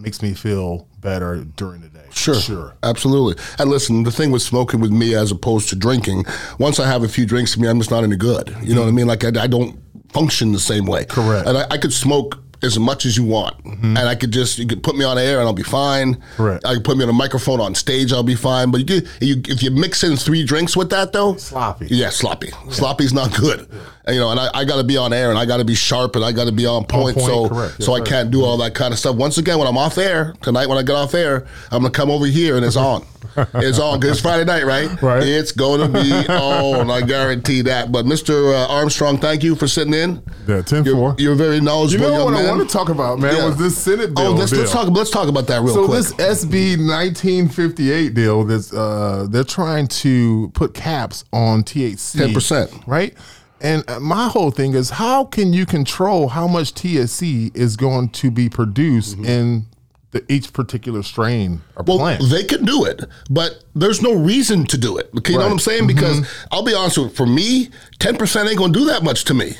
makes 0.00 0.22
me 0.22 0.34
feel 0.34 0.88
better 1.00 1.44
during 1.56 1.80
the 1.80 1.88
day. 1.88 2.06
Sure, 2.10 2.34
sure. 2.34 2.74
absolutely. 2.82 3.42
And 3.58 3.70
listen, 3.70 4.02
the 4.02 4.10
thing 4.10 4.30
with 4.30 4.42
smoking 4.42 4.80
with 4.80 4.90
me 4.90 5.14
as 5.14 5.30
opposed 5.30 5.68
to 5.70 5.76
drinking, 5.76 6.24
once 6.58 6.80
I 6.80 6.86
have 6.86 7.02
a 7.02 7.08
few 7.08 7.26
drinks 7.26 7.54
to 7.54 7.60
me, 7.60 7.68
I'm 7.68 7.78
just 7.78 7.90
not 7.90 8.04
any 8.04 8.16
good. 8.16 8.54
You 8.62 8.74
know 8.74 8.82
what 8.82 8.88
I 8.88 8.92
mean? 8.92 9.06
Like 9.06 9.24
I, 9.24 9.28
I 9.42 9.46
don't 9.46 9.78
function 10.12 10.52
the 10.52 10.58
same 10.58 10.86
way. 10.86 11.04
Correct. 11.04 11.46
And 11.46 11.56
I, 11.56 11.66
I 11.70 11.78
could 11.78 11.92
smoke 11.92 12.38
as 12.62 12.78
much 12.78 13.06
as 13.06 13.16
you 13.16 13.24
want, 13.24 13.56
mm-hmm. 13.64 13.96
and 13.96 14.08
I 14.08 14.14
could 14.14 14.32
just 14.32 14.58
you 14.58 14.66
could 14.66 14.82
put 14.82 14.96
me 14.96 15.04
on 15.04 15.18
air 15.18 15.38
and 15.38 15.46
I'll 15.46 15.54
be 15.54 15.62
fine. 15.62 16.22
Correct. 16.36 16.64
I 16.66 16.74
could 16.74 16.84
put 16.84 16.96
me 16.96 17.04
on 17.04 17.08
a 17.08 17.14
microphone 17.14 17.60
on 17.60 17.74
stage, 17.74 18.12
I'll 18.12 18.22
be 18.22 18.34
fine. 18.34 18.70
But 18.70 18.88
you, 18.88 19.00
you 19.20 19.42
if 19.46 19.62
you 19.62 19.70
mix 19.70 20.04
in 20.04 20.16
three 20.16 20.44
drinks 20.44 20.76
with 20.76 20.90
that 20.90 21.12
though, 21.12 21.36
Sloppy. 21.36 21.86
Yeah, 21.88 22.10
sloppy. 22.10 22.50
Sloppy's 22.70 23.12
not 23.12 23.34
good. 23.34 23.60
And, 23.60 23.80
you 24.08 24.18
know, 24.18 24.30
and 24.30 24.40
I, 24.40 24.48
I 24.54 24.64
got 24.64 24.76
to 24.78 24.84
be 24.84 24.96
on 24.96 25.12
air 25.12 25.30
and 25.30 25.38
I 25.38 25.44
got 25.46 25.58
to 25.58 25.64
be 25.64 25.74
sharp 25.74 26.16
and 26.16 26.24
I 26.24 26.32
got 26.32 26.44
to 26.46 26.52
be 26.52 26.66
on 26.66 26.84
point. 26.84 27.16
point, 27.16 27.26
so 27.26 27.48
correct. 27.48 27.82
so 27.82 27.92
Yes, 27.94 28.00
I 28.02 28.04
sir. 28.04 28.10
can't 28.10 28.30
do 28.30 28.44
all 28.44 28.56
that 28.58 28.74
kind 28.74 28.92
of 28.92 28.98
stuff. 28.98 29.16
Once 29.16 29.38
again, 29.38 29.58
when 29.58 29.68
I'm 29.68 29.76
off 29.78 29.98
air 29.98 30.34
tonight, 30.42 30.66
when 30.68 30.78
I 30.78 30.82
get 30.82 30.96
off 30.96 31.14
air, 31.14 31.46
I'm 31.70 31.82
gonna 31.82 31.90
come 31.90 32.10
over 32.10 32.26
here 32.26 32.56
and 32.56 32.64
it's 32.64 32.76
on. 32.76 33.04
it's 33.36 33.78
on 33.78 34.00
because 34.00 34.12
it's 34.16 34.20
Friday 34.20 34.44
night, 34.44 34.64
right? 34.64 35.00
Right. 35.02 35.22
It's 35.22 35.52
going 35.52 35.80
to 35.80 36.02
be 36.02 36.10
on. 36.32 36.90
I 36.90 37.02
guarantee 37.02 37.60
that. 37.62 37.92
But 37.92 38.04
Mr. 38.06 38.52
Uh, 38.54 38.66
Armstrong, 38.72 39.18
thank 39.18 39.44
you 39.44 39.54
for 39.54 39.68
sitting 39.68 39.94
in. 39.94 40.22
Yeah, 40.48 40.62
10 40.62 40.84
You're, 40.84 40.94
4. 40.96 41.14
you're 41.18 41.34
very 41.36 41.56
You 41.56 41.60
knowledgeable 41.60 42.08
know 42.08 42.12
young 42.14 42.24
what 42.24 42.32
man. 42.34 42.46
I 42.46 42.56
want 42.56 42.68
to 42.68 42.72
talk 42.76 42.88
about, 42.88 43.18
man, 43.20 43.36
Yeah. 43.36 43.46
was 43.46 43.56
this 43.58 43.76
Senate 43.78 44.14
bill. 44.14 44.28
Oh, 44.28 44.32
let's, 44.32 44.50
let's 44.52 44.72
talk. 44.72 44.88
Let's 44.88 45.10
talk 45.10 45.28
about 45.28 45.46
that 45.48 45.60
real 45.62 45.74
So 45.74 45.86
quick. 45.86 46.02
So 46.02 46.16
this 46.16 46.44
SB 46.44 46.78
1958 46.78 48.14
deal, 48.14 48.44
that's 48.44 48.72
uh, 48.72 49.26
they're 49.30 49.44
trying 49.44 49.86
to 49.88 50.50
put 50.54 50.74
caps 50.74 51.24
on 51.32 51.62
THC, 51.62 52.32
10%. 52.32 52.86
right? 52.86 53.14
And 53.60 53.84
uh, 53.88 54.00
my 54.00 54.28
whole 54.28 54.50
thing 54.50 54.74
is, 54.74 54.90
how 54.90 55.24
can 55.24 55.52
you 55.52 55.66
control 55.66 56.28
how 56.28 56.46
much 56.48 56.72
THC 56.74 57.54
is 57.56 57.76
going 57.76 58.08
to 58.10 58.30
be 58.30 58.48
produced 58.48 59.16
mm-hmm. 59.16 59.24
in 59.26 59.66
the, 60.12 60.24
each 60.32 60.52
particular 60.52 61.02
strain 61.02 61.60
or 61.76 61.84
Well, 61.86 61.98
plant? 61.98 62.22
they 62.30 62.42
can 62.44 62.64
do 62.64 62.84
it, 62.84 63.04
but 63.28 63.62
there's 63.74 64.02
no 64.02 64.14
reason 64.14 64.64
to 64.66 64.78
do 64.78 64.96
it. 64.98 65.10
Okay, 65.18 65.32
you 65.34 65.38
know 65.38 65.44
what 65.44 65.52
I'm 65.52 65.58
saying? 65.58 65.84
Mm-hmm. 65.86 65.94
Because 65.94 66.46
I'll 66.50 66.64
be 66.64 66.74
honest 66.74 66.98
with 66.98 67.10
you, 67.10 67.14
for 67.14 67.26
me, 67.26 67.68
10% 67.98 68.48
ain't 68.48 68.58
gonna 68.58 68.72
do 68.72 68.86
that 68.86 69.02
much 69.02 69.24
to 69.26 69.34
me. 69.34 69.52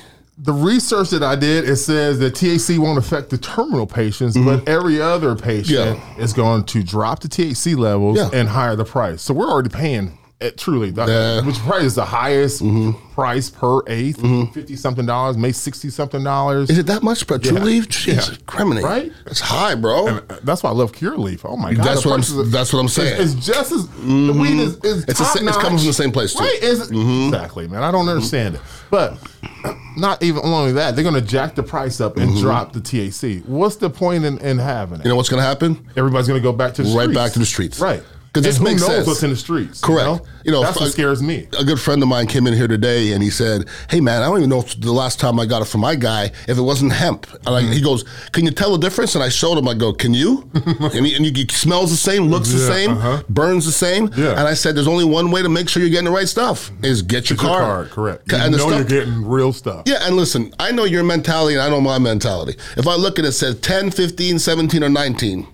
the 0.43 0.53
research 0.55 1.11
that 1.11 1.23
I 1.23 1.37
did, 1.37 1.69
it 1.69 1.77
says 1.77 2.19
that 2.21 2.33
THC 2.35 2.79
won't 2.79 2.97
affect 2.99 3.29
the 3.29 3.37
terminal 3.37 3.87
patients, 3.87 4.35
but 4.39 4.61
mm-hmm. 4.61 4.69
every 4.71 4.99
other 4.99 5.37
patient 5.37 5.99
Yeah. 5.99 6.17
is 6.19 6.33
going 6.33 6.65
to 6.65 6.83
drop 6.83 7.21
the 7.21 7.29
THC 7.29 7.77
levels 7.77 8.17
Yeah. 8.17 8.31
and 8.33 8.49
higher 8.49 8.75
the 8.75 8.87
price. 8.87 9.21
So 9.21 9.35
we're 9.35 9.51
already 9.51 9.69
paying 9.69 10.17
it 10.41 10.57
truly, 10.57 10.91
the, 10.91 11.07
Yeah. 11.07 11.47
which 11.47 11.59
price 11.59 11.83
is 11.83 11.95
the 11.97 12.05
highest 12.05 12.63
mm-hmm. 12.63 12.93
price 13.13 13.51
per 13.51 13.83
eighth, 13.87 14.19
mm-hmm. 14.19 14.51
fifty 14.53 14.75
something 14.75 15.05
dollars, 15.05 15.37
maybe 15.37 15.53
sixty 15.53 15.91
something 15.91 16.25
dollars. 16.25 16.71
Is 16.71 16.79
it 16.79 16.87
that 16.87 17.03
much? 17.03 17.27
True 17.27 17.39
Yeah. 17.43 17.53
leaf? 17.63 17.89
Jeez, 17.89 18.07
Yeah. 18.15 18.37
criminy. 18.47 18.83
Right? 18.83 19.13
It's 19.27 19.41
high, 19.41 19.75
bro. 19.75 20.09
Uh, 20.09 20.21
that's 20.43 20.63
why 20.63 20.71
I 20.71 20.73
love 20.73 20.93
Curaleaf. 20.93 21.41
Oh 21.45 21.57
my 21.57 21.75
god, 21.75 21.85
That's 21.85 22.07
what 22.07 22.13
I'm- 22.13 22.41
are- 22.41 22.45
that's 22.45 22.73
what 22.73 22.79
I'm 22.81 22.89
saying. 22.89 23.21
It's, 23.21 23.35
it's 23.35 23.47
just 23.47 23.73
as 23.73 23.87
the 23.87 23.93
mm-hmm. 24.03 24.41
weed 24.41 24.59
is, 24.61 24.77
is 24.77 25.05
It's 25.05 25.19
sa- 25.19 25.39
it's 25.39 25.57
coming 25.59 25.79
from 25.79 25.87
the 25.87 25.93
same 25.93 26.13
place, 26.13 26.33
too. 26.33 26.45
Right? 26.45 26.63
It's- 26.63 26.91
Exactly, 26.91 27.69
man. 27.69 27.83
I 27.83 27.91
don't 27.91 28.09
understand 28.09 28.55
it, 28.55 28.61
but 28.91 29.19
not 29.97 30.23
even 30.23 30.41
only 30.43 30.73
that, 30.73 30.95
they're 30.95 31.05
going 31.05 31.15
to 31.15 31.21
jack 31.21 31.55
the 31.55 31.63
price 31.63 32.01
up 32.01 32.17
and 32.17 32.37
drop 32.39 32.73
the 32.73 32.81
THC. 32.81 33.45
What's 33.47 33.77
the 33.77 33.91
point 33.91 34.25
in, 34.25 34.39
in 34.39 34.59
having 34.59 35.01
it? 35.01 35.05
you 35.05 35.11
know 35.11 35.17
what's 35.17 35.29
gonna 35.29 35.43
happen? 35.43 35.87
Everybody's 35.97 36.29
going 36.29 36.41
to 36.41 36.43
go 36.43 36.53
back 36.53 36.75
to 36.75 36.83
the 36.83 36.89
Right 36.97 37.03
streets. 37.05 37.15
back 37.19 37.33
to 37.33 37.39
the 37.39 37.47
streets. 37.47 37.81
right? 37.81 38.03
'Cause 38.33 38.45
And 38.45 38.53
this 38.53 38.59
who 38.59 38.65
makes 38.65 38.81
knows 38.83 38.91
sense. 38.91 39.07
what's 39.09 39.23
in 39.25 39.31
the 39.31 39.37
streets? 39.37 39.81
Correct. 39.81 40.07
You 40.07 40.13
know, 40.15 40.21
You 40.45 40.53
know, 40.53 40.63
that's 40.63 40.79
what 40.79 40.93
scares 40.93 41.21
me. 41.21 41.49
A 41.59 41.65
good 41.65 41.81
friend 41.81 42.01
of 42.01 42.09
mine 42.09 42.29
came 42.29 42.47
in 42.47 42.55
here 42.55 42.69
today 42.69 43.13
and 43.13 43.23
he 43.25 43.29
said, 43.29 43.67
"Hey 43.89 44.01
man, 44.01 44.23
I 44.23 44.27
don't 44.27 44.39
even 44.39 44.51
know 44.51 44.61
if 44.61 44.81
the 44.81 44.93
last 44.93 45.19
time 45.19 45.41
I 45.41 45.47
got 45.47 45.63
it 45.63 45.65
from 45.67 45.81
my 45.81 45.97
guy 45.97 46.31
if 46.47 46.57
it 46.57 46.63
wasn't 46.63 46.93
hemp." 46.93 47.27
And 47.45 47.57
I, 47.57 47.61
he 47.63 47.81
goes, 47.81 48.05
"Can 48.31 48.45
you 48.45 48.53
tell 48.53 48.71
the 48.71 48.79
difference?" 48.79 49.17
And 49.17 49.25
I 49.25 49.31
showed 49.31 49.59
him. 49.59 49.67
I 49.67 49.75
go, 49.75 49.93
"Can 49.93 50.15
you?" 50.15 50.49
and, 50.55 51.05
he, 51.07 51.15
and 51.17 51.27
he, 51.27 51.33
he 51.33 51.47
smells 51.51 51.91
the 51.91 51.97
same, 51.97 52.29
looks 52.29 52.51
the 52.53 52.59
same, 52.61 52.93
uh-huh. 52.93 53.23
burns 53.29 53.67
the 53.67 53.73
same. 53.73 54.11
Yeah. 54.17 54.31
And 54.39 54.47
I 54.47 54.55
said, 54.55 54.77
"There's 54.77 54.87
only 54.89 55.05
one 55.05 55.33
way 55.33 55.43
to 55.43 55.49
make 55.49 55.69
sure 55.69 55.83
you're 55.83 55.91
getting 55.91 56.05
the 56.05 56.11
right 56.13 56.29
stuff: 56.29 56.71
is 56.85 57.03
get 57.03 57.31
your 57.31 57.37
Your 57.37 57.47
card." 57.49 57.65
card, 57.65 57.91
correct. 57.91 58.31
You 58.33 58.39
And 58.39 58.53
know 58.53 58.59
stuff- 58.59 58.75
you're 58.75 58.85
getting 58.85 59.27
real 59.27 59.53
stuff. 59.53 59.83
Yeah, 59.87 60.07
and 60.07 60.15
listen, 60.17 60.55
I 60.61 60.71
know 60.71 60.85
your 60.85 61.03
mentality 61.03 61.55
and 61.57 61.63
I 61.63 61.69
know 61.69 61.81
my 61.81 61.99
mentality. 61.99 62.57
If 62.77 62.87
I 62.87 62.95
look 62.95 63.19
at 63.19 63.25
it, 63.25 63.29
it 63.29 63.33
says 63.33 63.57
10, 63.57 63.91
15, 63.91 64.39
17, 64.39 64.85
or 64.85 64.89
19, 64.89 65.47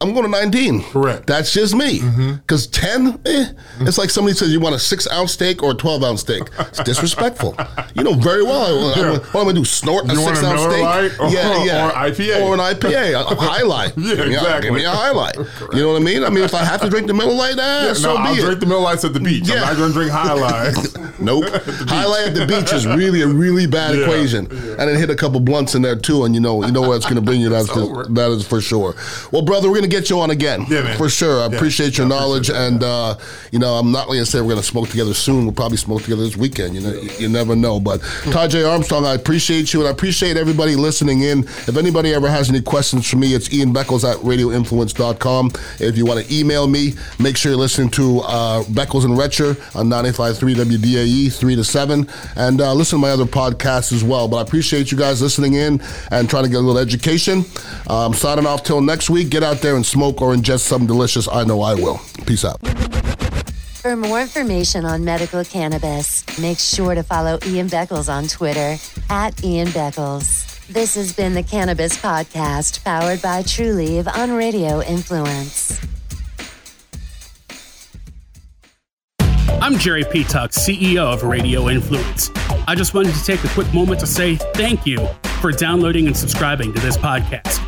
I'm 0.00 0.12
going 0.12 0.24
to 0.24 0.30
19. 0.30 0.82
Correct. 0.84 1.26
That's 1.26 1.52
just 1.52 1.74
me. 1.74 2.00
Because 2.36 2.68
10, 2.68 3.20
eh, 3.26 3.46
it's 3.80 3.98
like 3.98 4.10
somebody 4.10 4.36
says 4.36 4.52
you 4.52 4.60
want 4.60 4.76
a 4.76 4.78
six 4.78 5.10
ounce 5.10 5.32
steak 5.32 5.60
or 5.60 5.72
a 5.72 5.74
12 5.74 6.04
ounce 6.04 6.20
steak. 6.20 6.42
It's 6.60 6.82
disrespectful. 6.84 7.56
you 7.94 8.04
know 8.04 8.14
very 8.14 8.44
well. 8.44 8.92
I'm, 8.94 9.16
what 9.18 9.24
am 9.34 9.40
I 9.40 9.42
going 9.42 9.54
to 9.56 9.60
do? 9.62 9.64
Snort 9.64 10.08
a 10.08 10.14
You 10.14 10.20
want 10.20 10.36
six 10.36 10.46
a 10.46 10.50
ounce 10.50 10.60
steak? 10.62 10.82
Lite 10.84 11.20
or- 11.20 11.28
yeah, 11.30 11.64
yeah. 11.64 11.88
or 11.88 11.92
IPA? 11.92 12.42
Or 12.42 12.54
an 12.54 12.60
IPA, 12.60 13.20
a, 13.20 13.26
a 13.26 13.34
High 13.40 13.62
Life. 13.62 13.94
Yeah, 13.96 14.14
Give 14.14 14.18
me 14.28 14.34
a- 14.34 14.38
exactly. 14.38 14.68
Give 14.68 14.74
me 14.76 14.84
a 14.84 14.90
High 14.90 15.10
Life. 15.10 15.36
You 15.72 15.80
know 15.82 15.92
what 15.94 16.00
I 16.00 16.04
mean? 16.04 16.22
I 16.22 16.30
mean, 16.30 16.44
if 16.44 16.54
I 16.54 16.64
have 16.64 16.80
to 16.82 16.88
drink 16.88 17.08
the 17.08 17.14
Miller 17.14 17.32
Lite, 17.34 17.58
eh, 17.58 17.94
so 17.94 18.14
no, 18.14 18.20
I'll 18.20 18.34
it. 18.38 18.40
drink 18.40 18.60
the 18.60 18.66
Miller 18.66 18.82
Lites 18.82 19.04
at 19.04 19.12
the 19.14 19.20
beach. 19.20 19.48
Yeah. 19.48 19.56
I'm 19.56 19.60
not 19.62 19.76
going 19.78 19.88
to 19.88 19.94
drink 19.94 20.12
High 20.12 20.32
Lights. 20.34 20.96
Nope. 21.18 21.46
High 21.88 22.04
Life 22.06 22.28
at 22.28 22.34
the 22.34 22.46
beach 22.46 22.72
is 22.72 22.86
really 22.86 23.22
a 23.22 23.26
really 23.26 23.66
bad 23.66 23.96
Yeah, 23.96 24.02
equation, 24.04 24.46
and 24.46 24.78
then 24.78 24.94
hit 24.96 25.10
a 25.10 25.16
couple 25.16 25.40
blunts 25.40 25.74
in 25.74 25.82
there 25.82 25.96
too, 25.96 26.22
and 26.24 26.36
you 26.36 26.40
know 26.40 26.64
you 26.64 26.70
know 26.70 26.82
where 26.82 26.96
it's 26.96 27.04
going 27.06 27.16
to 27.16 27.20
bring 27.22 27.40
you. 27.40 27.48
That's 27.48 27.66
just, 27.66 28.14
that 28.14 28.30
is 28.30 28.46
for 28.46 28.60
sure. 28.60 28.94
Well, 29.32 29.42
brother, 29.42 29.68
we're 29.68 29.74
going 29.78 29.82
to 29.82 29.87
get 29.88 30.10
you 30.10 30.20
on 30.20 30.30
again. 30.30 30.64
Yeah, 30.68 30.82
man. 30.82 30.96
For 30.98 31.08
sure. 31.08 31.40
I 31.42 31.48
Yeah. 31.48 31.56
appreciate 31.56 31.98
your 31.98 32.06
Yeah, 32.06 32.16
knowledge, 32.18 32.48
appreciate 32.48 32.66
and 32.72 32.82
uh, 32.84 33.14
you 33.52 33.58
know 33.58 33.74
I'm 33.74 33.90
not 33.92 34.06
going 34.06 34.18
to 34.20 34.26
say 34.26 34.40
we're 34.40 34.48
going 34.50 34.60
to 34.60 34.62
smoke 34.66 34.88
together 34.88 35.14
soon. 35.14 35.44
We'll 35.44 35.54
probably 35.54 35.78
smoke 35.78 36.02
together 36.02 36.22
this 36.24 36.36
weekend. 36.36 36.74
You 36.74 36.80
know, 36.82 36.92
you, 36.92 37.10
you 37.18 37.28
never 37.28 37.56
know. 37.56 37.80
But 37.80 38.00
Tyji 38.00 38.68
Armstrong, 38.68 39.04
I 39.06 39.14
appreciate 39.14 39.72
you, 39.72 39.80
and 39.80 39.88
I 39.88 39.90
appreciate 39.92 40.36
everybody 40.36 40.76
listening 40.76 41.22
in. 41.22 41.40
If 41.66 41.76
anybody 41.76 42.12
ever 42.14 42.28
has 42.28 42.48
any 42.50 42.60
questions 42.60 43.08
for 43.08 43.16
me, 43.16 43.34
it's 43.34 43.52
Ian 43.52 43.72
Beckles 43.74 44.04
at 44.10 44.18
RadioInfluence.com. 44.18 45.52
If 45.80 45.96
you 45.96 46.04
want 46.06 46.24
to 46.26 46.34
email 46.34 46.66
me, 46.66 46.94
make 47.18 47.36
sure 47.36 47.52
you're 47.52 47.58
listening 47.60 47.90
to 47.90 48.20
uh, 48.20 48.62
Beckles 48.64 49.04
and 49.04 49.16
Retcher 49.16 49.56
on 49.74 49.88
95.3 49.88 50.54
WDAE, 50.54 51.32
3 51.32 51.56
to 51.56 51.64
7. 51.64 52.08
And 52.36 52.60
uh, 52.60 52.74
listen 52.74 52.98
to 52.98 53.00
my 53.02 53.10
other 53.10 53.24
podcasts 53.24 53.92
as 53.92 54.04
well. 54.04 54.28
But 54.28 54.36
I 54.38 54.42
appreciate 54.42 54.90
you 54.92 54.98
guys 54.98 55.22
listening 55.22 55.54
in 55.54 55.80
and 56.10 56.28
trying 56.28 56.44
to 56.44 56.50
get 56.50 56.56
a 56.56 56.60
little 56.60 56.78
education. 56.80 57.44
Um, 57.86 58.14
signing 58.14 58.46
off 58.46 58.62
till 58.64 58.80
next 58.80 59.10
week. 59.10 59.30
Get 59.30 59.42
out 59.42 59.58
there 59.58 59.76
and 59.78 59.86
smoke 59.86 60.20
or 60.20 60.34
ingest 60.34 60.60
something 60.60 60.88
delicious. 60.88 61.28
I 61.28 61.44
know 61.44 61.62
I 61.62 61.74
will. 61.74 62.00
Peace 62.26 62.44
out. 62.44 62.58
For 63.78 63.96
more 63.96 64.20
information 64.20 64.84
on 64.84 65.04
medical 65.04 65.44
cannabis, 65.44 66.24
make 66.38 66.58
sure 66.58 66.94
to 66.96 67.02
follow 67.02 67.38
Ian 67.46 67.68
Beckles 67.68 68.12
on 68.12 68.26
Twitter 68.26 68.76
at 69.08 69.42
Ian 69.44 69.68
Beckles. 69.68 70.44
This 70.66 70.96
has 70.96 71.12
been 71.14 71.32
the 71.32 71.44
Cannabis 71.44 71.96
Podcast, 71.96 72.84
powered 72.84 73.22
by 73.22 73.42
Trulieve 73.42 74.12
on 74.12 74.32
Radio 74.32 74.82
Influence. 74.82 75.80
I'm 79.62 79.78
Jerry 79.78 80.04
P. 80.10 80.24
Tuck, 80.24 80.50
CEO 80.50 81.12
of 81.12 81.22
Radio 81.22 81.68
Influence. 81.68 82.30
I 82.66 82.74
just 82.74 82.94
wanted 82.94 83.14
to 83.14 83.24
take 83.24 83.44
a 83.44 83.48
quick 83.50 83.72
moment 83.72 84.00
to 84.00 84.06
say 84.06 84.36
thank 84.54 84.86
you 84.86 85.08
for 85.40 85.52
downloading 85.52 86.06
and 86.08 86.16
subscribing 86.16 86.74
to 86.74 86.80
this 86.80 86.96
podcast. 86.96 87.67